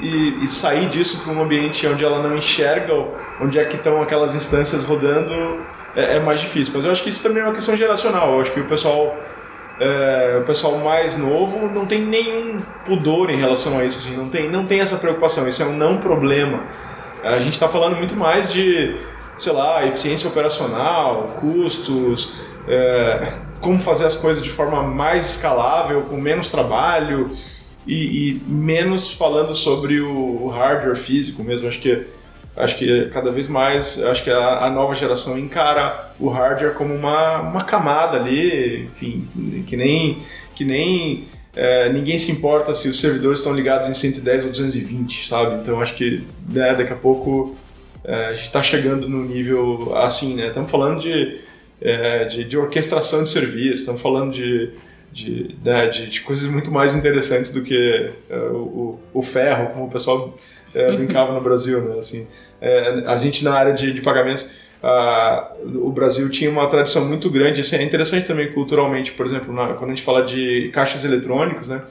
E, 0.00 0.44
e 0.44 0.48
sair 0.48 0.88
disso 0.88 1.22
para 1.22 1.32
um 1.32 1.42
ambiente 1.42 1.86
onde 1.86 2.04
ela 2.04 2.22
não 2.22 2.36
enxerga 2.36 2.92
onde 3.40 3.58
é 3.58 3.64
que 3.64 3.76
estão 3.76 4.02
aquelas 4.02 4.34
instâncias 4.34 4.84
rodando 4.84 5.32
é, 5.94 6.16
é, 6.16 6.20
mais 6.20 6.40
difícil. 6.40 6.72
Mas 6.74 6.84
eu 6.84 6.90
acho 6.90 7.02
que 7.02 7.10
isso 7.10 7.22
também 7.22 7.42
é 7.42 7.46
uma 7.46 7.54
questão 7.54 7.76
geracional. 7.76 8.32
Eu 8.32 8.40
acho 8.40 8.52
que 8.52 8.60
o 8.60 8.66
pessoal 8.66 9.14
é, 9.78 10.38
o 10.40 10.46
pessoal 10.46 10.78
mais 10.78 11.18
novo 11.18 11.68
não 11.68 11.84
tem 11.84 12.00
nenhum 12.00 12.56
pudor 12.86 13.28
em 13.28 13.38
relação 13.38 13.78
a 13.78 13.84
isso, 13.84 13.98
assim, 13.98 14.16
não 14.16 14.30
tem 14.30 14.50
não 14.50 14.64
tem 14.64 14.80
essa 14.80 14.96
preocupação. 14.96 15.46
Isso 15.46 15.62
é 15.62 15.66
um 15.66 15.76
não 15.76 15.98
problema. 15.98 16.60
A 17.22 17.38
gente 17.40 17.54
está 17.54 17.68
falando 17.68 17.96
muito 17.96 18.14
mais 18.16 18.50
de 18.50 18.96
sei 19.38 19.52
lá, 19.52 19.86
eficiência 19.86 20.28
operacional, 20.28 21.26
custos, 21.40 22.32
é, 22.68 23.32
como 23.60 23.80
fazer 23.80 24.06
as 24.06 24.16
coisas 24.16 24.42
de 24.42 24.50
forma 24.50 24.82
mais 24.82 25.30
escalável, 25.30 26.02
com 26.02 26.16
menos 26.16 26.48
trabalho 26.48 27.30
e, 27.86 28.30
e 28.30 28.42
menos 28.46 29.12
falando 29.12 29.54
sobre 29.54 30.00
o 30.00 30.48
hardware 30.48 30.96
físico 30.96 31.42
mesmo. 31.42 31.68
Acho 31.68 31.80
que 31.80 32.06
acho 32.56 32.78
que 32.78 33.10
cada 33.12 33.30
vez 33.30 33.48
mais 33.48 34.02
acho 34.02 34.24
que 34.24 34.30
a, 34.30 34.64
a, 34.64 34.70
nova 34.70 34.94
geração 34.94 35.38
encara 35.38 36.10
o 36.18 36.30
hardware 36.30 36.72
como 36.72 36.94
uma, 36.94 37.42
uma 37.42 37.62
camada 37.62 38.16
ali, 38.16 38.84
enfim, 38.84 39.28
que 39.66 39.76
nem 39.76 40.22
que 40.54 40.64
nem 40.64 41.28
é, 41.54 41.92
ninguém 41.92 42.18
se 42.18 42.32
importa 42.32 42.74
se 42.74 42.88
os 42.88 42.98
servidores 42.98 43.40
estão 43.40 43.54
ligados 43.54 43.88
em 43.88 43.94
110 43.94 44.44
ou 44.44 44.50
220, 44.50 45.28
sabe? 45.28 45.60
Então 45.60 45.80
acho 45.80 45.94
que 45.94 46.24
né, 46.48 46.74
daqui 46.74 46.92
a 46.92 46.96
pouco 46.96 47.54
a 48.04 48.32
gente 48.32 48.46
está 48.46 48.62
chegando 48.62 49.08
no 49.08 49.24
nível 49.24 49.96
assim, 49.96 50.34
né? 50.34 50.48
Estamos 50.48 50.70
falando 50.70 51.00
de, 51.00 51.40
é, 51.80 52.24
de, 52.24 52.44
de, 52.44 52.56
orquestração 52.56 53.24
de 53.24 53.30
serviço, 53.30 53.80
estamos 53.80 54.00
falando 54.00 54.32
de, 54.32 54.70
de, 55.12 55.54
né, 55.64 55.88
de, 55.88 56.08
de, 56.08 56.20
coisas 56.20 56.50
muito 56.50 56.70
mais 56.70 56.94
interessantes 56.94 57.52
do 57.52 57.62
que 57.62 58.12
é, 58.30 58.36
o, 58.36 58.98
o, 59.12 59.22
ferro, 59.22 59.70
como 59.70 59.86
o 59.86 59.90
pessoal 59.90 60.38
é, 60.74 60.92
brincava 60.92 61.32
no 61.32 61.40
Brasil, 61.40 61.80
né? 61.82 61.98
Assim, 61.98 62.26
é, 62.60 63.04
a 63.06 63.18
gente 63.18 63.44
na 63.44 63.54
área 63.54 63.72
de, 63.72 63.92
de 63.92 64.00
pagamentos, 64.00 64.54
o 65.82 65.90
Brasil 65.90 66.30
tinha 66.30 66.48
uma 66.48 66.68
tradição 66.68 67.08
muito 67.08 67.28
grande, 67.28 67.60
isso 67.60 67.74
é 67.74 67.82
interessante 67.82 68.26
também 68.26 68.52
culturalmente, 68.52 69.10
por 69.10 69.26
exemplo, 69.26 69.52
na, 69.52 69.74
quando 69.74 69.90
a 69.90 69.94
gente 69.94 70.04
fala 70.04 70.24
de 70.24 70.70
caixas 70.72 71.04
eletrônicos, 71.04 71.68
né? 71.68 71.82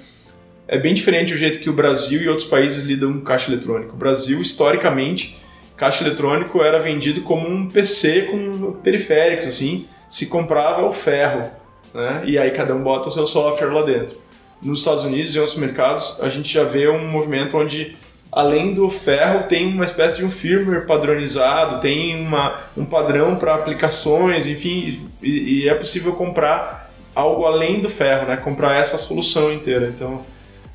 É 0.68 0.80
bem 0.80 0.94
diferente 0.94 1.34
o 1.34 1.38
jeito 1.38 1.60
que 1.60 1.70
o 1.70 1.74
Brasil 1.74 2.22
e 2.22 2.30
outros 2.30 2.48
países 2.48 2.86
lidam 2.86 3.14
com 3.14 3.22
caixa 3.22 3.52
eletrônico. 3.52 3.94
O 3.94 3.98
Brasil, 3.98 4.42
historicamente, 4.42 5.38
caixa 5.78 6.04
eletrônico 6.04 6.62
era 6.62 6.80
vendido 6.80 7.22
como 7.22 7.48
um 7.48 7.68
PC 7.68 8.24
com 8.24 8.74
periféricos, 8.74 9.48
assim, 9.48 9.88
se 10.08 10.28
comprava 10.28 10.86
o 10.86 10.92
ferro, 10.92 11.50
né? 11.94 12.24
E 12.26 12.38
aí 12.38 12.52
cada 12.52 12.74
um 12.76 12.82
bota 12.82 13.10
o 13.10 13.12
seu 13.12 13.28
software 13.28 13.74
lá 13.74 13.82
dentro. 13.82 14.16
Nos 14.62 14.80
Estados 14.80 15.04
Unidos 15.04 15.36
e 15.36 15.40
outros 15.40 15.58
mercados, 15.58 16.22
a 16.22 16.30
gente 16.30 16.52
já 16.52 16.64
vê 16.64 16.88
um 16.88 17.10
movimento 17.10 17.58
onde 17.58 17.96
além 18.32 18.74
do 18.74 18.90
ferro 18.90 19.44
tem 19.48 19.68
uma 19.68 19.86
espécie 19.86 20.18
de 20.18 20.26
um 20.26 20.32
firmware 20.32 20.86
padronizado, 20.86 21.80
tem 21.80 22.20
uma, 22.20 22.58
um 22.76 22.84
padrão 22.84 23.36
para 23.36 23.56
aplicações, 23.56 24.46
enfim, 24.46 25.00
e, 25.22 25.64
e, 25.64 25.70
é 25.70 25.74
possível 25.74 26.14
comprar 26.14 26.92
algo 27.16 27.46
além 27.46 27.80
do 27.80 27.88
ferro, 27.88 28.28
né? 28.28 28.36
Comprar 28.36 28.78
essa 28.78 28.98
solução 28.98 29.54
inteira. 29.54 29.88
Então, 29.88 30.22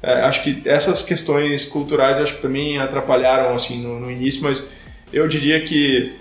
é, 0.03 0.23
acho 0.23 0.43
que 0.43 0.63
essas 0.65 1.03
questões 1.03 1.67
culturais 1.67 2.19
acho 2.19 2.37
que 2.37 2.43
também 2.43 2.79
atrapalharam 2.79 3.55
assim 3.55 3.83
no, 3.83 4.01
no 4.01 4.11
início, 4.11 4.43
mas 4.43 4.73
eu 5.13 5.27
diria 5.29 5.61
que 5.63 6.13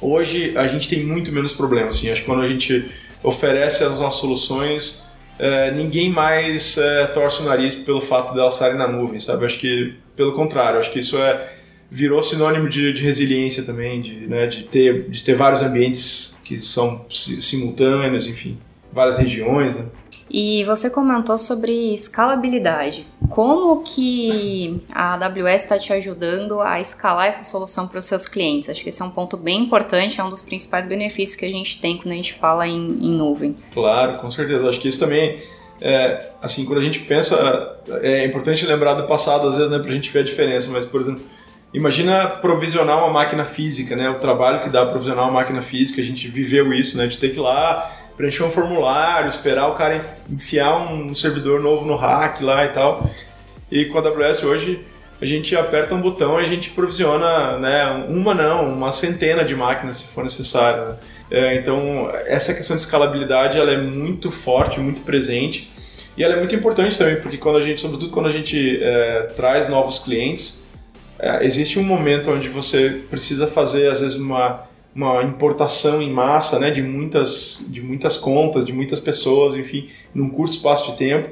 hoje 0.00 0.56
a 0.56 0.66
gente 0.66 0.88
tem 0.88 1.04
muito 1.04 1.32
menos 1.32 1.54
problemas. 1.54 1.96
Assim, 1.96 2.10
acho 2.10 2.22
que 2.22 2.26
quando 2.26 2.42
a 2.42 2.48
gente 2.48 2.90
oferece 3.22 3.84
as 3.84 3.98
nossas 4.00 4.20
soluções, 4.20 5.04
é, 5.38 5.70
ninguém 5.72 6.10
mais 6.10 6.78
é, 6.78 7.06
torce 7.06 7.42
o 7.42 7.44
nariz 7.44 7.74
pelo 7.74 8.00
fato 8.00 8.32
de 8.32 8.38
elas 8.38 8.54
estarem 8.54 8.76
na 8.76 8.88
nuvem, 8.88 9.18
sabe? 9.18 9.44
Acho 9.44 9.58
que, 9.58 9.94
pelo 10.14 10.34
contrário, 10.34 10.78
acho 10.78 10.90
que 10.90 10.98
isso 10.98 11.18
é 11.18 11.52
virou 11.90 12.22
sinônimo 12.22 12.68
de, 12.68 12.92
de 12.92 13.02
resiliência 13.02 13.62
também, 13.62 14.02
de, 14.02 14.26
né, 14.26 14.46
de, 14.46 14.64
ter, 14.64 15.08
de 15.08 15.22
ter 15.22 15.34
vários 15.34 15.62
ambientes 15.62 16.42
que 16.44 16.58
são 16.58 17.06
simultâneos, 17.08 18.26
enfim, 18.26 18.58
várias 18.92 19.18
regiões, 19.18 19.76
né? 19.76 19.86
E 20.30 20.64
você 20.64 20.90
comentou 20.90 21.38
sobre 21.38 21.94
escalabilidade. 21.94 23.06
Como 23.30 23.82
que 23.82 24.80
a 24.92 25.14
AWS 25.14 25.62
está 25.62 25.78
te 25.78 25.92
ajudando 25.92 26.60
a 26.60 26.80
escalar 26.80 27.26
essa 27.26 27.44
solução 27.44 27.86
para 27.86 27.98
os 27.98 28.04
seus 28.04 28.26
clientes? 28.26 28.68
Acho 28.68 28.82
que 28.82 28.88
esse 28.88 29.00
é 29.00 29.04
um 29.04 29.10
ponto 29.10 29.36
bem 29.36 29.62
importante, 29.62 30.20
é 30.20 30.24
um 30.24 30.30
dos 30.30 30.42
principais 30.42 30.86
benefícios 30.86 31.38
que 31.38 31.44
a 31.44 31.50
gente 31.50 31.80
tem 31.80 31.96
quando 31.96 32.12
a 32.12 32.16
gente 32.16 32.34
fala 32.34 32.66
em, 32.66 32.74
em 32.74 33.10
nuvem. 33.10 33.56
Claro, 33.72 34.18
com 34.18 34.30
certeza. 34.30 34.68
Acho 34.68 34.80
que 34.80 34.88
isso 34.88 34.98
também, 34.98 35.40
é, 35.80 36.30
assim, 36.42 36.64
quando 36.64 36.80
a 36.80 36.84
gente 36.84 37.00
pensa, 37.00 37.78
é 38.02 38.24
importante 38.24 38.66
lembrar 38.66 38.94
do 38.94 39.06
passado, 39.06 39.48
às 39.48 39.56
vezes, 39.56 39.70
né, 39.70 39.78
para 39.78 39.90
a 39.90 39.94
gente 39.94 40.10
ver 40.10 40.20
a 40.20 40.24
diferença. 40.24 40.70
Mas, 40.72 40.84
por 40.84 41.00
exemplo, 41.00 41.24
imagina 41.72 42.26
provisionar 42.26 42.98
uma 42.98 43.12
máquina 43.12 43.44
física, 43.44 43.94
né? 43.94 44.10
O 44.10 44.18
trabalho 44.18 44.60
que 44.60 44.70
dá 44.70 44.84
provisionar 44.86 45.24
uma 45.24 45.34
máquina 45.34 45.62
física, 45.62 46.00
a 46.00 46.04
gente 46.04 46.28
viveu 46.28 46.72
isso, 46.72 46.98
né? 46.98 47.06
De 47.06 47.16
ter 47.18 47.30
que 47.30 47.36
ir 47.36 47.42
lá 47.42 47.95
preencher 48.16 48.44
um 48.44 48.50
formulário, 48.50 49.28
esperar 49.28 49.68
o 49.68 49.74
cara 49.74 50.00
enfiar 50.30 50.92
um 50.92 51.14
servidor 51.14 51.60
novo 51.60 51.84
no 51.84 51.96
rack 51.96 52.42
lá 52.42 52.64
e 52.64 52.68
tal. 52.68 53.10
E 53.70 53.84
com 53.86 53.98
a 53.98 54.00
AWS 54.00 54.42
hoje 54.42 54.84
a 55.20 55.26
gente 55.26 55.56
aperta 55.56 55.94
um 55.94 56.00
botão 56.00 56.40
e 56.40 56.44
a 56.44 56.48
gente 56.48 56.70
provisiona, 56.70 57.58
né, 57.58 58.06
uma 58.08 58.34
não, 58.34 58.72
uma 58.72 58.92
centena 58.92 59.44
de 59.44 59.54
máquinas 59.54 59.98
se 59.98 60.08
for 60.08 60.24
necessário. 60.24 60.88
Né? 60.88 60.96
É, 61.30 61.54
então 61.56 62.10
essa 62.26 62.54
questão 62.54 62.76
de 62.76 62.82
escalabilidade 62.82 63.58
ela 63.58 63.72
é 63.72 63.78
muito 63.78 64.30
forte, 64.30 64.78
muito 64.78 65.02
presente 65.02 65.70
e 66.16 66.22
ela 66.22 66.34
é 66.34 66.38
muito 66.38 66.54
importante 66.54 66.96
também 66.96 67.16
porque 67.16 67.36
quando 67.36 67.58
a 67.58 67.62
gente, 67.62 67.80
sobretudo 67.80 68.10
quando 68.12 68.26
a 68.26 68.32
gente 68.32 68.78
é, 68.82 69.22
traz 69.36 69.68
novos 69.68 69.98
clientes, 69.98 70.70
é, 71.18 71.44
existe 71.44 71.78
um 71.78 71.82
momento 71.82 72.30
onde 72.30 72.48
você 72.48 73.02
precisa 73.10 73.46
fazer 73.46 73.90
às 73.90 74.00
vezes 74.00 74.16
uma 74.16 74.66
uma 74.96 75.22
importação 75.22 76.00
em 76.00 76.10
massa 76.10 76.58
né, 76.58 76.70
de, 76.70 76.80
muitas, 76.80 77.66
de 77.68 77.82
muitas 77.82 78.16
contas, 78.16 78.64
de 78.64 78.72
muitas 78.72 78.98
pessoas, 78.98 79.54
enfim, 79.54 79.90
num 80.14 80.30
curto 80.30 80.52
espaço 80.52 80.90
de 80.90 80.96
tempo. 80.96 81.28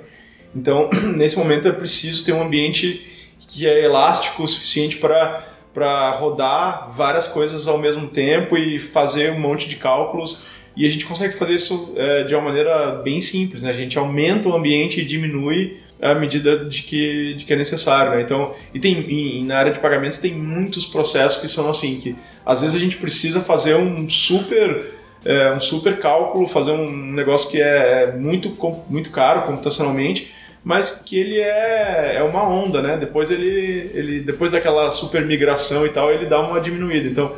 Então, 0.54 0.90
nesse 1.16 1.38
momento 1.38 1.66
é 1.66 1.72
preciso 1.72 2.26
ter 2.26 2.34
um 2.34 2.42
ambiente 2.42 3.06
que 3.48 3.66
é 3.66 3.84
elástico 3.84 4.42
o 4.42 4.48
suficiente 4.48 4.98
para 4.98 6.10
rodar 6.18 6.90
várias 6.92 7.26
coisas 7.26 7.66
ao 7.66 7.78
mesmo 7.78 8.08
tempo 8.08 8.54
e 8.58 8.78
fazer 8.78 9.32
um 9.32 9.40
monte 9.40 9.66
de 9.66 9.76
cálculos. 9.76 10.62
E 10.76 10.86
a 10.86 10.90
gente 10.90 11.06
consegue 11.06 11.34
fazer 11.34 11.54
isso 11.54 11.94
é, 11.96 12.24
de 12.24 12.34
uma 12.34 12.44
maneira 12.44 13.00
bem 13.02 13.20
simples, 13.22 13.62
né? 13.62 13.70
A 13.70 13.74
gente 13.74 13.96
aumenta 13.96 14.48
o 14.48 14.54
ambiente 14.54 15.00
e 15.00 15.04
diminui 15.04 15.78
à 16.04 16.14
medida 16.14 16.64
de 16.64 16.82
que, 16.82 17.34
de 17.34 17.44
que 17.44 17.52
é 17.52 17.56
necessário, 17.56 18.12
né? 18.12 18.22
Então, 18.22 18.54
e 18.72 18.78
tem 18.78 18.98
e 19.08 19.44
na 19.44 19.58
área 19.58 19.72
de 19.72 19.80
pagamentos 19.80 20.18
tem 20.18 20.32
muitos 20.32 20.86
processos 20.86 21.40
que 21.40 21.48
são 21.48 21.70
assim 21.70 21.98
que 22.00 22.16
às 22.44 22.60
vezes 22.62 22.76
a 22.76 22.78
gente 22.78 22.96
precisa 22.96 23.40
fazer 23.40 23.74
um 23.74 24.08
super 24.08 24.92
é, 25.24 25.50
um 25.54 25.60
super 25.60 25.98
cálculo, 25.98 26.46
fazer 26.46 26.72
um 26.72 27.12
negócio 27.12 27.50
que 27.50 27.60
é 27.60 28.12
muito 28.12 28.50
muito 28.88 29.10
caro 29.10 29.42
computacionalmente 29.42 30.32
mas 30.64 31.02
que 31.04 31.18
ele 31.18 31.38
é, 31.38 32.16
é 32.16 32.22
uma 32.22 32.48
onda, 32.48 32.80
né? 32.80 32.96
Depois 32.96 33.30
ele, 33.30 33.90
ele 33.92 34.20
depois 34.20 34.50
daquela 34.50 34.90
super 34.90 35.24
migração 35.26 35.84
e 35.84 35.90
tal, 35.90 36.10
ele 36.10 36.24
dá 36.24 36.40
uma 36.40 36.58
diminuída. 36.58 37.06
Então, 37.06 37.36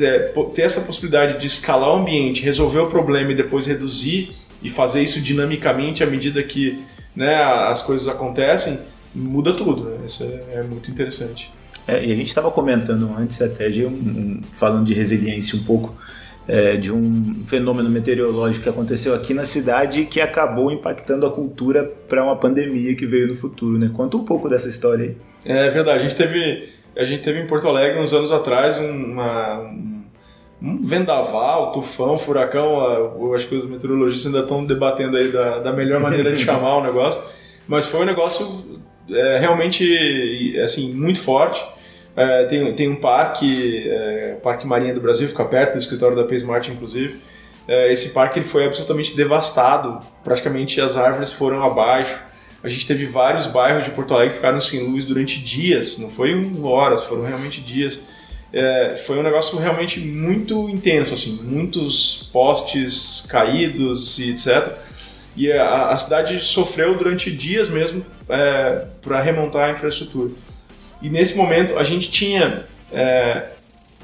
é, 0.00 0.32
ter 0.54 0.62
essa 0.62 0.80
possibilidade 0.80 1.38
de 1.38 1.46
escalar 1.46 1.90
o 1.90 1.96
ambiente, 1.96 2.42
resolver 2.42 2.78
o 2.78 2.86
problema 2.86 3.32
e 3.32 3.34
depois 3.34 3.66
reduzir 3.66 4.30
e 4.62 4.70
fazer 4.70 5.02
isso 5.02 5.20
dinamicamente 5.20 6.02
à 6.02 6.06
medida 6.06 6.42
que 6.42 6.82
né, 7.16 7.34
as 7.34 7.82
coisas 7.82 8.06
acontecem, 8.06 8.78
muda 9.14 9.54
tudo. 9.54 9.84
Né? 9.84 9.96
Isso 10.06 10.22
é, 10.22 10.58
é 10.58 10.62
muito 10.62 10.90
interessante. 10.90 11.50
É, 11.88 12.04
e 12.04 12.12
a 12.12 12.16
gente 12.16 12.28
estava 12.28 12.50
comentando 12.50 13.10
antes 13.16 13.40
até 13.40 13.68
de 13.68 13.84
um, 13.84 13.90
um, 13.90 14.40
falando 14.52 14.84
de 14.84 14.92
resiliência 14.92 15.58
um 15.58 15.62
pouco 15.62 15.94
é, 16.48 16.76
de 16.76 16.92
um 16.92 17.44
fenômeno 17.46 17.88
meteorológico 17.88 18.64
que 18.64 18.68
aconteceu 18.68 19.14
aqui 19.14 19.32
na 19.32 19.44
cidade 19.44 20.04
que 20.04 20.20
acabou 20.20 20.70
impactando 20.70 21.26
a 21.26 21.30
cultura 21.30 21.84
para 22.08 22.22
uma 22.22 22.36
pandemia 22.36 22.94
que 22.94 23.06
veio 23.06 23.28
no 23.28 23.36
futuro, 23.36 23.78
né? 23.78 23.90
Conta 23.92 24.16
um 24.16 24.24
pouco 24.24 24.48
dessa 24.48 24.68
história 24.68 25.06
aí. 25.06 25.16
É 25.44 25.70
verdade, 25.70 26.00
a 26.00 26.02
gente 26.02 26.16
teve, 26.16 26.70
a 26.96 27.04
gente 27.04 27.22
teve 27.22 27.40
em 27.40 27.46
Porto 27.46 27.68
Alegre 27.68 28.00
uns 28.00 28.12
anos 28.12 28.32
atrás 28.32 28.78
uma, 28.78 29.60
um, 29.60 29.95
um 30.60 30.80
vendaval, 30.80 31.70
tufão, 31.72 32.16
furacão, 32.16 33.14
eu 33.20 33.34
acho 33.34 33.46
que 33.46 33.54
os 33.54 33.64
meteorologistas 33.64 34.26
ainda 34.26 34.44
estão 34.44 34.64
debatendo 34.64 35.16
aí 35.16 35.28
da, 35.28 35.58
da 35.58 35.72
melhor 35.72 36.00
maneira 36.00 36.32
de 36.32 36.42
chamar 36.44 36.78
o 36.78 36.82
negócio, 36.82 37.22
mas 37.68 37.86
foi 37.86 38.00
um 38.00 38.06
negócio 38.06 38.80
é, 39.10 39.38
realmente 39.38 40.58
assim 40.64 40.92
muito 40.92 41.20
forte 41.20 41.62
é, 42.16 42.44
tem, 42.46 42.74
tem 42.74 42.88
um 42.88 42.96
parque, 42.96 43.86
é, 43.86 44.38
Parque 44.42 44.66
Marinha 44.66 44.94
do 44.94 45.00
Brasil, 45.00 45.28
fica 45.28 45.44
perto 45.44 45.72
do 45.72 45.78
escritório 45.78 46.16
da 46.16 46.24
Paysmart, 46.24 46.66
inclusive. 46.68 47.20
É, 47.68 47.92
esse 47.92 48.10
parque 48.10 48.38
ele 48.38 48.48
foi 48.48 48.64
absolutamente 48.64 49.14
devastado, 49.14 50.00
praticamente 50.24 50.80
as 50.80 50.96
árvores 50.96 51.30
foram 51.30 51.62
abaixo. 51.62 52.18
A 52.64 52.68
gente 52.68 52.86
teve 52.86 53.04
vários 53.04 53.46
bairros 53.46 53.84
de 53.84 53.90
Porto 53.90 54.14
Alegre 54.14 54.30
que 54.30 54.36
ficaram 54.36 54.60
sem 54.60 54.90
luz 54.90 55.04
durante 55.04 55.38
dias, 55.40 55.98
não 55.98 56.08
foi 56.10 56.32
horas, 56.62 57.04
foram 57.04 57.22
realmente 57.22 57.60
dias. 57.60 58.08
É, 58.52 58.96
foi 59.06 59.18
um 59.18 59.22
negócio 59.22 59.58
realmente 59.58 60.00
muito 60.00 60.68
intenso, 60.68 61.14
assim, 61.14 61.40
muitos 61.42 62.30
postes 62.32 63.26
caídos 63.28 64.18
e 64.18 64.30
etc. 64.30 64.72
E 65.36 65.52
a, 65.52 65.90
a 65.90 65.98
cidade 65.98 66.42
sofreu 66.44 66.96
durante 66.96 67.30
dias 67.30 67.68
mesmo 67.68 68.04
é, 68.28 68.86
para 69.02 69.20
remontar 69.20 69.68
a 69.68 69.72
infraestrutura. 69.72 70.30
E 71.02 71.10
nesse 71.10 71.36
momento 71.36 71.78
a 71.78 71.84
gente 71.84 72.10
tinha 72.10 72.64
é, 72.92 73.48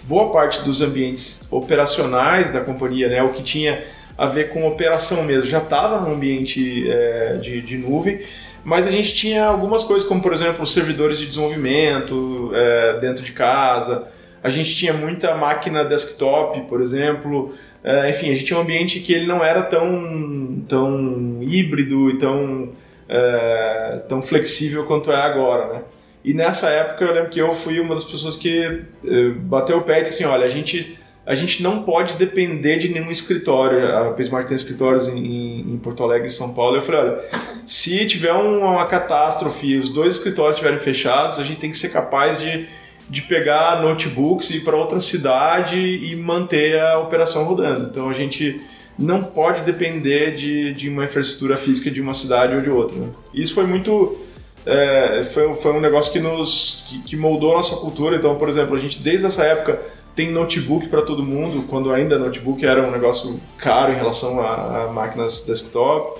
boa 0.04 0.30
parte 0.30 0.62
dos 0.62 0.80
ambientes 0.80 1.46
operacionais 1.50 2.50
da 2.50 2.60
companhia, 2.60 3.08
né, 3.08 3.22
o 3.22 3.30
que 3.30 3.42
tinha 3.42 3.84
a 4.16 4.26
ver 4.26 4.50
com 4.50 4.66
operação 4.68 5.22
mesmo, 5.24 5.46
já 5.46 5.58
estava 5.58 6.00
no 6.00 6.14
ambiente 6.14 6.90
é, 6.90 7.36
de, 7.36 7.62
de, 7.62 7.78
nuvem, 7.78 8.20
mas 8.62 8.86
a 8.86 8.90
gente 8.90 9.14
tinha 9.14 9.46
algumas 9.46 9.82
coisas, 9.82 10.06
como 10.06 10.20
por 10.20 10.32
exemplo 10.32 10.66
servidores 10.66 11.18
de 11.18 11.26
desenvolvimento 11.26 12.50
é, 12.54 13.00
dentro 13.00 13.24
de 13.24 13.32
casa, 13.32 14.06
a 14.42 14.50
gente 14.50 14.74
tinha 14.74 14.92
muita 14.92 15.34
máquina 15.36 15.84
desktop, 15.84 16.62
por 16.62 16.80
exemplo, 16.80 17.54
é, 17.84 18.10
enfim, 18.10 18.30
a 18.30 18.34
gente 18.34 18.44
tinha 18.44 18.58
um 18.58 18.62
ambiente 18.62 19.00
que 19.00 19.12
ele 19.12 19.26
não 19.26 19.44
era 19.44 19.62
tão, 19.62 20.62
tão 20.68 21.38
híbrido 21.42 22.10
e 22.10 22.18
tão, 22.18 22.70
é, 23.08 24.02
tão 24.08 24.22
flexível 24.22 24.86
quanto 24.86 25.10
é 25.10 25.16
agora, 25.16 25.72
né? 25.72 25.82
E 26.24 26.32
nessa 26.32 26.68
época 26.68 27.04
eu 27.04 27.12
lembro 27.12 27.30
que 27.30 27.40
eu 27.40 27.52
fui 27.52 27.80
uma 27.80 27.94
das 27.94 28.04
pessoas 28.04 28.36
que 28.36 28.84
eh, 29.04 29.30
bateu 29.38 29.78
o 29.78 29.82
pé 29.82 29.98
e 29.98 30.02
disse 30.02 30.22
assim, 30.22 30.32
olha, 30.32 30.46
a 30.46 30.48
gente, 30.48 30.96
a 31.26 31.34
gente 31.34 31.62
não 31.62 31.82
pode 31.82 32.14
depender 32.14 32.78
de 32.78 32.88
nenhum 32.90 33.10
escritório. 33.10 33.88
A 33.96 34.12
Pesmar 34.12 34.44
tem 34.44 34.54
escritórios 34.54 35.08
em, 35.08 35.72
em, 35.72 35.76
Porto 35.78 36.04
Alegre 36.04 36.28
e 36.28 36.30
São 36.30 36.54
Paulo. 36.54 36.76
Eu 36.76 36.82
falei, 36.82 37.00
olha, 37.00 37.24
se 37.66 38.06
tiver 38.06 38.32
uma 38.32 38.86
catástrofe 38.86 39.66
e 39.66 39.78
os 39.78 39.88
dois 39.88 40.16
escritórios 40.16 40.54
estiverem 40.54 40.78
fechados, 40.78 41.40
a 41.40 41.42
gente 41.42 41.58
tem 41.58 41.70
que 41.70 41.76
ser 41.76 41.90
capaz 41.90 42.38
de, 42.38 42.68
de 43.12 43.20
pegar 43.20 43.82
notebooks 43.82 44.48
e 44.48 44.56
ir 44.56 44.60
para 44.64 44.74
outra 44.74 44.98
cidade 44.98 45.78
e 45.78 46.16
manter 46.16 46.80
a 46.80 46.98
operação 46.98 47.44
rodando. 47.44 47.90
Então 47.90 48.08
a 48.08 48.14
gente 48.14 48.58
não 48.98 49.20
pode 49.20 49.60
depender 49.60 50.34
de, 50.34 50.72
de 50.72 50.88
uma 50.88 51.04
infraestrutura 51.04 51.58
física 51.58 51.90
de 51.90 52.00
uma 52.00 52.14
cidade 52.14 52.56
ou 52.56 52.62
de 52.62 52.70
outra. 52.70 52.96
Né? 52.96 53.10
Isso 53.34 53.52
foi 53.52 53.66
muito 53.66 54.18
é, 54.64 55.24
foi, 55.30 55.52
foi 55.52 55.72
um 55.72 55.80
negócio 55.80 56.10
que 56.10 56.20
nos 56.20 56.86
que, 56.88 57.02
que, 57.02 57.14
moldou 57.14 57.52
a 57.52 57.56
nossa 57.56 57.76
cultura. 57.76 58.16
Então, 58.16 58.34
por 58.36 58.48
exemplo, 58.48 58.74
a 58.74 58.80
gente 58.80 59.02
desde 59.02 59.26
essa 59.26 59.44
época 59.44 59.78
tem 60.14 60.32
notebook 60.32 60.88
para 60.88 61.02
todo 61.02 61.22
mundo, 61.22 61.66
quando 61.68 61.92
ainda 61.92 62.18
notebook 62.18 62.64
era 62.64 62.86
um 62.86 62.90
negócio 62.90 63.38
caro 63.58 63.92
em 63.92 63.96
relação 63.96 64.40
a, 64.40 64.84
a 64.84 64.86
máquinas 64.90 65.44
desktop. 65.44 66.18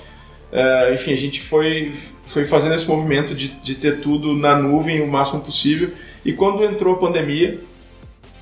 É, 0.52 0.92
enfim, 0.92 1.14
a 1.14 1.16
gente 1.16 1.40
foi, 1.40 1.94
foi 2.26 2.44
fazendo 2.44 2.74
esse 2.74 2.86
movimento 2.86 3.34
de, 3.34 3.48
de 3.48 3.76
ter 3.76 4.00
tudo 4.00 4.34
na 4.34 4.54
nuvem 4.54 5.00
o 5.00 5.06
máximo 5.06 5.40
possível. 5.40 5.90
E 6.24 6.32
quando 6.32 6.64
entrou 6.64 6.94
a 6.94 6.98
pandemia, 6.98 7.58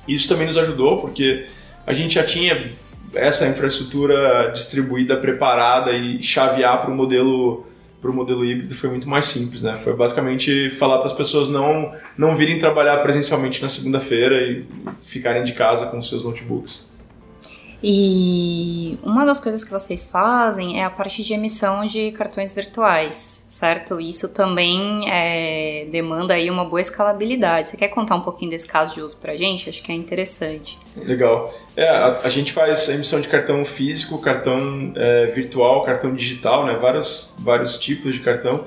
isso 0.07 0.27
também 0.27 0.47
nos 0.47 0.57
ajudou, 0.57 0.99
porque 0.99 1.45
a 1.85 1.93
gente 1.93 2.15
já 2.15 2.23
tinha 2.23 2.71
essa 3.13 3.47
infraestrutura 3.47 4.51
distribuída, 4.53 5.17
preparada 5.17 5.91
e 5.91 6.21
chavear 6.21 6.81
para 6.81 6.91
o 6.91 6.95
modelo 6.95 7.65
para 8.01 8.09
o 8.09 8.13
modelo 8.13 8.43
híbrido 8.43 8.73
foi 8.73 8.89
muito 8.89 9.07
mais 9.07 9.25
simples, 9.25 9.61
né? 9.61 9.75
Foi 9.75 9.95
basicamente 9.95 10.71
falar 10.71 10.97
para 10.97 11.05
as 11.05 11.13
pessoas 11.13 11.47
não 11.47 11.93
não 12.17 12.35
virem 12.35 12.57
trabalhar 12.57 12.97
presencialmente 12.97 13.61
na 13.61 13.69
segunda-feira 13.69 14.35
e 14.41 14.65
ficarem 15.03 15.43
de 15.43 15.53
casa 15.53 15.85
com 15.85 16.01
seus 16.01 16.23
notebooks. 16.23 16.90
E 17.83 18.99
uma 19.01 19.25
das 19.25 19.39
coisas 19.39 19.63
que 19.63 19.71
vocês 19.71 20.07
fazem 20.07 20.79
é 20.79 20.85
a 20.85 20.89
parte 20.89 21.23
de 21.23 21.33
emissão 21.33 21.83
de 21.85 22.11
cartões 22.11 22.53
virtuais, 22.53 23.45
certo? 23.49 23.99
Isso 23.99 24.29
também 24.29 25.09
é, 25.09 25.87
demanda 25.91 26.35
aí 26.35 26.49
uma 26.49 26.63
boa 26.63 26.79
escalabilidade. 26.79 27.69
Você 27.69 27.77
quer 27.77 27.87
contar 27.87 28.15
um 28.15 28.21
pouquinho 28.21 28.51
desse 28.51 28.67
caso 28.67 28.93
de 28.93 29.01
uso 29.01 29.17
para 29.17 29.31
a 29.31 29.37
gente? 29.37 29.67
Acho 29.67 29.81
que 29.81 29.91
é 29.91 29.95
interessante. 29.95 30.77
Legal. 30.95 31.51
É, 31.75 31.89
a, 31.89 32.19
a 32.23 32.29
gente 32.29 32.53
faz 32.53 32.87
emissão 32.87 33.19
de 33.19 33.27
cartão 33.27 33.65
físico, 33.65 34.21
cartão 34.21 34.93
é, 34.95 35.27
virtual, 35.27 35.81
cartão 35.81 36.13
digital, 36.13 36.65
né? 36.65 36.75
Vários, 36.75 37.35
vários 37.39 37.79
tipos 37.79 38.13
de 38.13 38.19
cartão. 38.19 38.65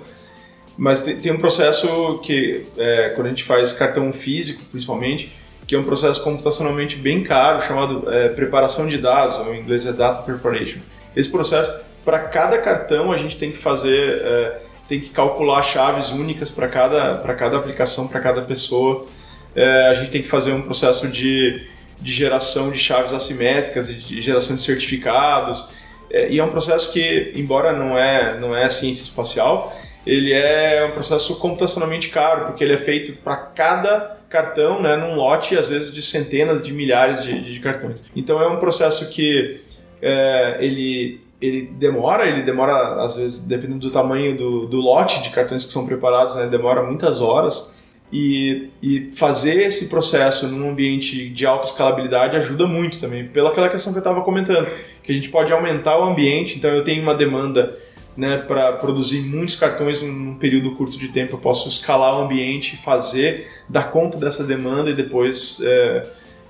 Mas 0.77 1.03
tem, 1.03 1.16
tem 1.16 1.33
um 1.33 1.38
processo 1.38 2.18
que, 2.18 2.66
é, 2.77 3.11
quando 3.11 3.29
a 3.29 3.31
gente 3.31 3.44
faz 3.44 3.72
cartão 3.72 4.12
físico, 4.12 4.64
principalmente, 4.72 5.33
que 5.66 5.74
é 5.74 5.79
um 5.79 5.85
processo 5.85 6.22
computacionalmente 6.22 6.96
bem 6.96 7.22
caro, 7.22 7.62
chamado 7.62 8.11
é, 8.11 8.29
preparação 8.29 8.87
de 8.87 8.98
dados, 8.98 9.38
ou 9.38 9.55
em 9.55 9.61
inglês 9.61 9.87
é 9.87 9.92
Data 9.92 10.22
Preparation. 10.22 10.79
Esse 11.16 11.31
processo, 11.31 11.85
para 12.05 12.18
cada 12.18 12.59
cartão, 12.59 13.12
a 13.12 13.16
gente 13.16 13.37
tem 13.37 13.50
que 13.50 13.57
fazer, 13.57 14.20
é, 14.22 14.61
tem 14.88 15.00
que 15.00 15.11
calcular 15.11 15.62
chaves 15.62 16.11
únicas 16.11 16.50
para 16.50 16.68
cada, 16.68 17.16
cada 17.35 17.57
aplicação, 17.57 18.09
para 18.09 18.20
cada 18.20 18.42
pessoa. 18.42 19.07
É, 19.55 19.88
a 19.88 19.94
gente 19.94 20.11
tem 20.11 20.22
que 20.22 20.29
fazer 20.29 20.53
um 20.53 20.62
processo 20.62 21.09
de, 21.09 21.66
de 22.00 22.12
geração 22.12 22.70
de 22.70 22.79
chaves 22.79 23.12
assimétricas 23.12 23.88
de 23.88 24.20
geração 24.20 24.57
de 24.57 24.62
certificados. 24.62 25.68
É, 26.11 26.31
e 26.31 26.38
é 26.38 26.44
um 26.44 26.50
processo 26.50 26.92
que, 26.92 27.33
embora 27.35 27.72
não 27.72 27.96
é, 27.96 28.38
não 28.38 28.55
é 28.55 28.68
ciência 28.68 29.05
espacial, 29.05 29.74
ele 30.07 30.33
é 30.33 30.85
um 30.87 30.90
processo 30.90 31.38
computacionalmente 31.38 32.09
caro, 32.09 32.46
porque 32.46 32.62
ele 32.62 32.74
é 32.74 32.77
feito 32.77 33.14
para 33.22 33.37
cada 33.37 34.18
cartão, 34.35 34.83
né, 34.83 34.97
num 34.97 35.14
lote, 35.14 35.57
às 35.57 35.68
vezes, 35.68 35.94
de 35.94 36.03
centenas 36.03 36.61
de 36.61 36.73
milhares 36.73 37.23
de, 37.23 37.53
de 37.53 37.61
cartões. 37.61 38.03
Então 38.16 38.42
é 38.42 38.49
um 38.49 38.59
processo 38.59 39.09
que 39.11 39.61
é, 40.03 40.59
ele, 40.59 41.20
ele 41.40 41.70
demora, 41.79 42.27
ele 42.27 42.42
demora, 42.42 43.01
às 43.01 43.16
vezes, 43.16 43.47
dependendo 43.47 43.79
do 43.79 43.90
tamanho 43.92 44.37
do, 44.37 44.66
do 44.66 44.79
lote 44.79 45.23
de 45.23 45.31
cartões 45.31 45.64
que 45.64 45.73
são 45.73 45.87
preparados, 45.87 46.35
né, 46.35 46.49
demora 46.49 46.83
muitas 46.83 47.20
horas. 47.20 47.81
E, 48.12 48.70
e, 48.83 49.11
fazer 49.12 49.64
esse 49.64 49.88
processo 49.88 50.47
num 50.49 50.70
ambiente 50.70 51.31
de 51.31 51.47
alta 51.47 51.68
escalabilidade 51.68 52.37
ajuda 52.37 52.66
muito 52.66 53.01
também, 53.01 53.27
pela 53.27 53.51
aquela 53.51 53.68
questão 53.68 53.92
que 53.92 53.99
eu 53.99 54.01
estava 54.01 54.20
comentando, 54.20 54.68
que 55.03 55.11
a 55.11 55.14
gente 55.14 55.29
pode 55.31 55.53
aumentar 55.53 55.99
o 55.99 56.05
ambiente, 56.05 56.57
então 56.57 56.70
eu 56.70 56.85
tenho 56.85 57.03
uma 57.03 57.14
demanda 57.14 57.77
né, 58.16 58.38
para 58.38 58.72
produzir 58.74 59.22
muitos 59.22 59.57
cartões 59.57 60.00
num 60.00 60.35
período 60.35 60.74
curto 60.77 60.98
de 60.98 61.09
tempo. 61.09 61.35
Eu 61.35 61.38
posso 61.38 61.68
escalar 61.68 62.18
o 62.18 62.24
ambiente, 62.24 62.77
fazer, 62.77 63.48
dar 63.68 63.90
conta 63.90 64.18
dessa 64.18 64.44
demanda 64.44 64.90
e 64.90 64.94
depois, 64.94 65.61
é, 65.62 66.07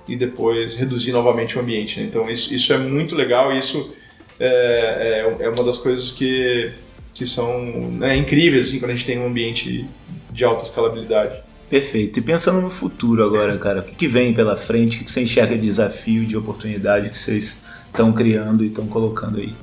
e 0.07 0.15
depois 0.15 0.75
reduzir 0.75 1.11
novamente 1.11 1.57
o 1.57 1.61
ambiente. 1.61 1.99
Né? 1.99 2.05
Então 2.05 2.29
isso, 2.29 2.53
isso 2.53 2.71
é 2.71 2.77
muito 2.77 3.15
legal 3.15 3.51
e 3.53 3.59
isso 3.59 3.95
é, 4.39 5.25
é, 5.39 5.45
é, 5.45 5.49
uma 5.49 5.63
das 5.63 5.77
coisas 5.77 6.11
que, 6.11 6.71
que 7.13 7.25
são 7.25 7.65
né, 7.91 8.15
incríveis 8.15 8.67
assim, 8.67 8.79
quando 8.79 8.91
a 8.91 8.95
gente 8.95 9.05
tem 9.05 9.19
um 9.19 9.27
ambiente 9.27 9.85
de 10.31 10.45
alta 10.45 10.63
escalabilidade. 10.63 11.43
Perfeito. 11.69 12.19
E 12.19 12.21
pensando 12.21 12.61
no 12.61 12.69
futuro 12.69 13.23
agora, 13.23 13.57
cara, 13.57 13.79
o 13.79 13.83
que, 13.83 13.95
que 13.95 14.07
vem 14.07 14.33
pela 14.33 14.55
frente? 14.55 14.97
O 14.97 15.03
que 15.03 15.11
você 15.11 15.23
enxerga 15.23 15.55
de 15.55 15.61
desafio, 15.61 16.23
de 16.23 16.37
oportunidade 16.37 17.09
que 17.09 17.17
vocês 17.17 17.65
estão 17.87 18.13
criando 18.13 18.63
e 18.63 18.67
estão 18.67 18.85
colocando 18.85 19.39
aí? 19.39 19.55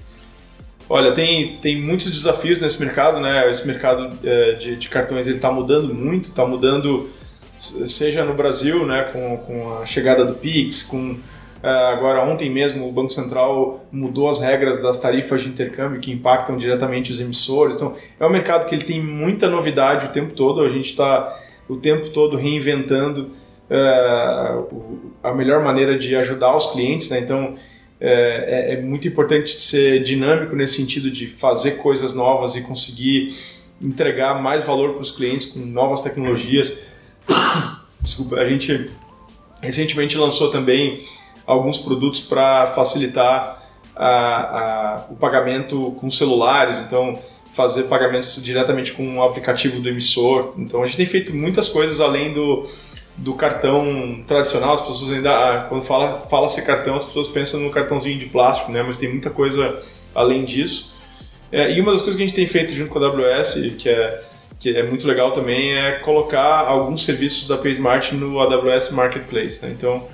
Olha, 0.88 1.12
tem, 1.12 1.56
tem 1.56 1.80
muitos 1.80 2.10
desafios 2.10 2.60
nesse 2.60 2.80
mercado, 2.80 3.20
né? 3.20 3.50
Esse 3.50 3.66
mercado 3.66 4.18
é, 4.24 4.52
de, 4.52 4.76
de, 4.76 4.88
cartões 4.88 5.26
ele 5.26 5.36
está 5.36 5.50
mudando 5.50 5.94
muito, 5.94 6.24
está 6.24 6.46
mudando, 6.46 7.10
seja 7.58 8.24
no 8.24 8.34
Brasil, 8.34 8.86
né, 8.86 9.06
com, 9.12 9.36
com 9.38 9.78
a 9.78 9.86
chegada 9.86 10.24
do 10.24 10.34
Pix, 10.34 10.82
com 10.82 11.16
é, 11.62 11.68
agora 11.68 12.24
ontem 12.24 12.50
mesmo 12.50 12.88
o 12.88 12.92
Banco 12.92 13.12
Central 13.12 13.86
mudou 13.92 14.28
as 14.28 14.40
regras 14.40 14.82
das 14.82 14.98
tarifas 14.98 15.42
de 15.42 15.48
intercâmbio 15.48 16.00
que 16.00 16.10
impactam 16.10 16.56
diretamente 16.56 17.12
os 17.12 17.20
emissores. 17.20 17.76
Então 17.76 17.96
é 18.18 18.26
um 18.26 18.30
mercado 18.30 18.68
que 18.68 18.74
ele 18.74 18.84
tem 18.84 19.00
muita 19.00 19.48
novidade 19.48 20.06
o 20.06 20.08
tempo 20.08 20.34
todo. 20.34 20.62
A 20.62 20.68
gente 20.68 20.88
está 20.88 21.40
o 21.68 21.76
tempo 21.76 22.08
todo 22.08 22.36
reinventando 22.36 23.30
é, 23.70 24.58
a 25.22 25.32
melhor 25.32 25.62
maneira 25.62 25.96
de 25.96 26.16
ajudar 26.16 26.56
os 26.56 26.72
clientes. 26.72 27.08
Né? 27.10 27.20
Então 27.20 27.54
é, 28.04 28.72
é, 28.72 28.74
é, 28.74 28.80
muito 28.80 29.06
importante 29.06 29.60
ser 29.60 30.02
dinâmico 30.02 30.56
nesse 30.56 30.74
sentido 30.74 31.08
de 31.08 31.28
fazer 31.28 31.76
coisas 31.78 32.12
novas 32.12 32.56
e 32.56 32.62
conseguir 32.62 33.32
entregar 33.80 34.42
mais 34.42 34.64
valor 34.64 34.94
para 34.94 35.02
os 35.02 35.12
clientes 35.12 35.46
com 35.46 35.60
novas 35.60 36.00
tecnologias. 36.00 36.80
Desculpa, 38.02 38.40
a 38.40 38.44
gente 38.44 38.90
recentemente 39.62 40.18
lançou 40.18 40.50
também 40.50 41.06
alguns 41.46 41.78
produtos 41.78 42.20
para 42.22 42.72
facilitar 42.74 43.70
a, 43.94 44.08
a, 44.08 45.06
o 45.08 45.14
pagamento 45.14 45.92
com 46.00 46.10
celulares, 46.10 46.80
então 46.80 47.16
fazer 47.54 47.84
pagamentos 47.84 48.42
diretamente 48.42 48.90
com 48.90 49.18
o 49.18 49.22
aplicativo 49.22 49.80
do 49.80 49.88
emissor. 49.88 50.54
Então 50.58 50.82
a 50.82 50.86
gente 50.86 50.96
tem 50.96 51.06
feito 51.06 51.32
muitas 51.32 51.68
coisas 51.68 52.00
além 52.00 52.34
do 52.34 52.68
do 53.16 53.35
cartão 53.35 54.22
tradicional, 54.27 54.75
as 54.75 54.81
pessoas 54.81 55.12
ainda, 55.12 55.31
ah, 55.31 55.64
quando 55.64 55.85
fala, 55.85 56.27
fala-se 56.31 56.62
cartão, 56.62 56.94
as 56.94 57.05
pessoas 57.05 57.29
pensam 57.29 57.61
no 57.61 57.70
cartãozinho 57.70 58.18
de 58.18 58.27
plástico, 58.27 58.72
né? 58.72 58.83
Mas 58.83 58.96
tem 58.96 59.09
muita 59.11 59.31
coisa 59.31 59.83
além 60.14 60.44
disso. 60.44 60.94
É, 61.51 61.70
e 61.70 61.81
uma 61.81 61.92
das 61.92 62.01
coisas 62.01 62.16
que 62.16 62.22
a 62.22 62.27
gente 62.27 62.35
tem 62.35 62.46
feito 62.46 62.72
junto 62.72 62.90
com 62.90 62.98
a 62.98 63.07
AWS, 63.07 63.77
que 63.79 63.88
é, 63.88 64.22
que 64.59 64.77
é 64.77 64.83
muito 64.83 65.07
legal 65.07 65.33
também, 65.33 65.77
é 65.77 65.98
colocar 65.98 66.61
alguns 66.61 67.05
serviços 67.05 67.46
da 67.46 67.59
PaySmart 67.59 68.12
no 68.12 68.40
AWS 68.40 68.90
Marketplace, 68.92 69.64
né? 69.64 69.75
Então, 69.77 70.09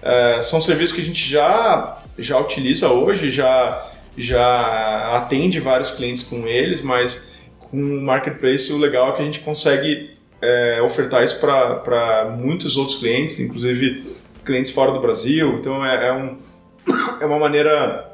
é, 0.00 0.40
são 0.40 0.60
serviços 0.60 0.94
que 0.94 1.02
a 1.02 1.04
gente 1.04 1.28
já, 1.28 2.00
já 2.16 2.38
utiliza 2.38 2.88
hoje, 2.88 3.30
já, 3.30 3.90
já 4.16 5.16
atende 5.16 5.58
vários 5.58 5.90
clientes 5.90 6.22
com 6.22 6.46
eles, 6.46 6.80
mas 6.80 7.32
com 7.58 7.76
o 7.76 8.00
Marketplace 8.00 8.72
o 8.72 8.78
legal 8.78 9.10
é 9.10 9.16
que 9.16 9.22
a 9.22 9.24
gente 9.24 9.40
consegue 9.40 10.17
é, 10.40 10.80
ofertar 10.82 11.24
isso 11.24 11.40
para 11.40 12.34
muitos 12.36 12.76
outros 12.76 12.98
clientes, 12.98 13.40
inclusive 13.40 14.16
clientes 14.44 14.70
fora 14.70 14.92
do 14.92 15.00
Brasil. 15.00 15.58
Então 15.58 15.84
é, 15.84 16.08
é, 16.08 16.12
um, 16.12 16.38
é 17.20 17.26
uma 17.26 17.38
maneira 17.38 18.10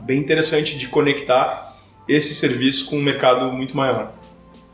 bem 0.00 0.18
interessante 0.18 0.78
de 0.78 0.88
conectar 0.88 1.76
esse 2.08 2.34
serviço 2.34 2.90
com 2.90 2.96
um 2.96 3.02
mercado 3.02 3.52
muito 3.52 3.76
maior. 3.76 4.12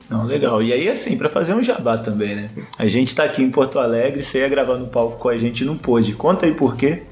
Não, 0.08 0.24
legal. 0.24 0.62
E 0.62 0.72
aí, 0.72 0.88
assim, 0.88 1.18
para 1.18 1.28
fazer 1.28 1.52
um 1.52 1.62
jabá 1.62 1.98
também, 1.98 2.34
né? 2.34 2.50
A 2.78 2.88
gente 2.88 3.14
tá 3.14 3.24
aqui 3.24 3.42
em 3.42 3.50
Porto 3.50 3.78
Alegre, 3.78 4.22
você 4.22 4.38
ia 4.38 4.48
gravar 4.48 4.76
no 4.76 4.88
palco 4.88 5.18
com 5.18 5.28
a 5.28 5.36
gente 5.36 5.66
não 5.66 5.76
pôde. 5.76 6.14
Conta 6.14 6.46
aí 6.46 6.54
por 6.54 6.76
quê. 6.76 7.02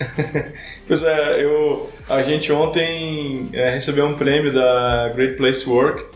pois 0.88 1.02
é, 1.02 1.44
eu, 1.44 1.90
a 2.08 2.22
gente 2.22 2.50
ontem 2.50 3.50
é, 3.52 3.68
recebeu 3.68 4.06
um 4.06 4.14
prêmio 4.14 4.50
da 4.50 5.10
Great 5.14 5.34
Place 5.36 5.62
to 5.62 5.72
Work 5.72 6.06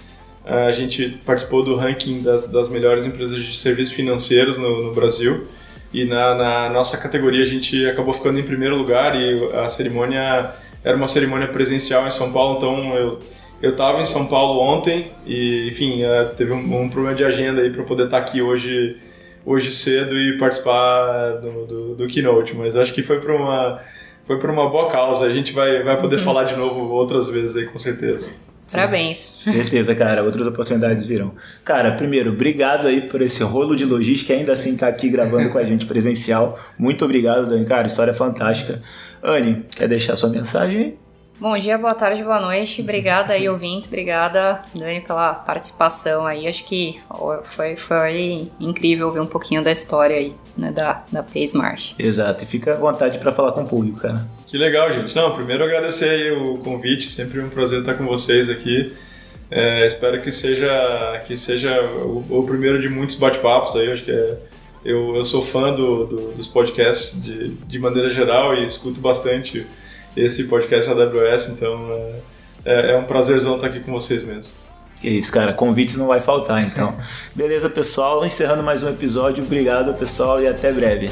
a 0.50 0.72
gente 0.72 1.20
participou 1.24 1.62
do 1.62 1.76
ranking 1.76 2.22
das, 2.22 2.50
das 2.50 2.68
melhores 2.68 3.06
empresas 3.06 3.42
de 3.42 3.56
serviços 3.56 3.94
financeiros 3.94 4.58
no, 4.58 4.82
no 4.82 4.92
Brasil 4.92 5.46
e 5.92 6.04
na, 6.04 6.34
na, 6.34 6.68
nossa 6.68 6.96
categoria 6.96 7.42
a 7.42 7.46
gente 7.46 7.86
acabou 7.86 8.12
ficando 8.12 8.38
em 8.38 8.42
primeiro 8.42 8.76
lugar 8.76 9.14
e 9.14 9.44
a 9.54 9.68
cerimônia 9.68 10.50
era 10.82 10.96
uma 10.96 11.08
cerimônia 11.08 11.48
presencial 11.48 12.06
em 12.06 12.10
São 12.10 12.32
Paulo, 12.32 12.56
então 12.56 12.94
eu 12.94 13.18
eu 13.62 13.72
estava 13.72 14.00
em 14.00 14.04
São 14.04 14.26
Paulo 14.26 14.58
ontem 14.58 15.12
e 15.26 15.68
enfim 15.68 16.02
é, 16.02 16.24
teve 16.24 16.52
um, 16.52 16.82
um 16.82 16.88
problema 16.88 17.14
de 17.14 17.22
agenda 17.24 17.60
aí 17.60 17.70
para 17.70 17.82
poder 17.82 18.04
estar 18.04 18.18
tá 18.18 18.26
aqui 18.26 18.40
hoje 18.40 18.96
hoje 19.44 19.70
cedo 19.72 20.18
e 20.18 20.38
participar 20.38 21.32
do, 21.42 21.66
do, 21.66 21.94
do 21.94 22.08
keynote, 22.08 22.54
mas 22.54 22.76
acho 22.76 22.94
que 22.94 23.02
foi 23.02 23.20
para 23.20 23.34
uma 23.36 23.80
foi 24.26 24.38
para 24.38 24.50
uma 24.50 24.68
boa 24.68 24.90
causa. 24.90 25.26
A 25.26 25.30
gente 25.30 25.52
vai 25.52 25.82
vai 25.82 26.00
poder 26.00 26.16
uhum. 26.16 26.24
falar 26.24 26.44
de 26.44 26.56
novo 26.56 26.88
outras 26.92 27.28
vezes 27.28 27.56
aí 27.56 27.66
com 27.66 27.78
certeza. 27.78 28.32
Parabéns. 28.72 29.34
Certeza, 29.44 29.94
cara. 29.94 30.22
Outras 30.22 30.46
oportunidades 30.46 31.04
virão. 31.04 31.34
Cara, 31.64 31.92
primeiro, 31.92 32.30
obrigado 32.30 32.86
aí 32.86 33.02
por 33.02 33.22
esse 33.22 33.42
rolo 33.42 33.74
de 33.74 33.84
logística 33.84 34.32
ainda 34.32 34.52
assim 34.52 34.76
tá 34.76 34.88
aqui 34.88 35.08
gravando 35.08 35.50
com 35.50 35.58
a 35.58 35.64
gente 35.64 35.86
presencial. 35.86 36.58
Muito 36.78 37.04
obrigado, 37.04 37.48
Dani. 37.48 37.64
Cara, 37.64 37.86
história 37.86 38.14
fantástica. 38.14 38.80
Anne, 39.22 39.64
quer 39.74 39.88
deixar 39.88 40.16
sua 40.16 40.28
mensagem? 40.28 40.96
Bom 41.40 41.56
dia, 41.56 41.78
boa 41.78 41.94
tarde, 41.94 42.22
boa 42.22 42.38
noite. 42.38 42.82
Obrigada 42.82 43.32
aí, 43.32 43.48
ouvintes. 43.48 43.88
Obrigada, 43.88 44.62
Dani, 44.74 45.00
pela 45.00 45.32
participação 45.32 46.26
aí. 46.26 46.46
Acho 46.46 46.62
que 46.66 47.00
foi, 47.44 47.76
foi 47.76 48.50
incrível 48.60 49.10
ver 49.10 49.20
um 49.20 49.26
pouquinho 49.26 49.64
da 49.64 49.72
história 49.72 50.16
aí, 50.16 50.34
né, 50.54 50.70
da, 50.70 51.02
da 51.10 51.22
PaySmart. 51.22 51.94
Exato, 51.98 52.44
e 52.44 52.46
fica 52.46 52.74
à 52.74 52.76
vontade 52.76 53.18
para 53.18 53.32
falar 53.32 53.52
com 53.52 53.62
o 53.62 53.66
público, 53.66 54.00
cara. 54.00 54.28
Que 54.50 54.58
legal, 54.58 54.92
gente. 54.92 55.14
Não, 55.14 55.30
primeiro 55.30 55.62
agradecer 55.62 56.32
o 56.32 56.58
convite, 56.58 57.08
sempre 57.08 57.40
um 57.40 57.48
prazer 57.48 57.80
estar 57.80 57.94
com 57.94 58.04
vocês 58.04 58.50
aqui. 58.50 58.92
É, 59.48 59.86
espero 59.86 60.20
que 60.20 60.32
seja, 60.32 61.22
que 61.24 61.36
seja 61.36 61.80
o, 61.82 62.24
o 62.28 62.42
primeiro 62.44 62.80
de 62.80 62.88
muitos 62.88 63.14
bate-papos 63.14 63.76
aí. 63.76 63.92
Acho 63.92 64.02
que 64.02 64.10
é, 64.10 64.38
eu, 64.84 65.14
eu 65.14 65.24
sou 65.24 65.44
fã 65.44 65.72
do, 65.72 66.04
do, 66.04 66.32
dos 66.32 66.48
podcasts 66.48 67.22
de, 67.22 67.50
de 67.50 67.78
maneira 67.78 68.10
geral 68.10 68.52
e 68.56 68.66
escuto 68.66 69.00
bastante 69.00 69.64
esse 70.16 70.48
podcast 70.48 70.90
AWS, 70.90 71.50
então 71.50 72.12
é, 72.64 72.90
é 72.90 72.96
um 72.96 73.04
prazerzão 73.04 73.54
estar 73.54 73.68
aqui 73.68 73.78
com 73.78 73.92
vocês 73.92 74.24
mesmo. 74.24 74.52
Que 75.00 75.08
isso, 75.08 75.32
cara. 75.32 75.52
Convites 75.52 75.96
não 75.96 76.08
vai 76.08 76.18
faltar, 76.18 76.60
então. 76.60 76.96
Beleza, 77.36 77.70
pessoal. 77.70 78.26
Encerrando 78.26 78.64
mais 78.64 78.82
um 78.82 78.88
episódio. 78.88 79.44
Obrigado, 79.44 79.96
pessoal, 79.96 80.42
e 80.42 80.48
até 80.48 80.72
breve. 80.72 81.08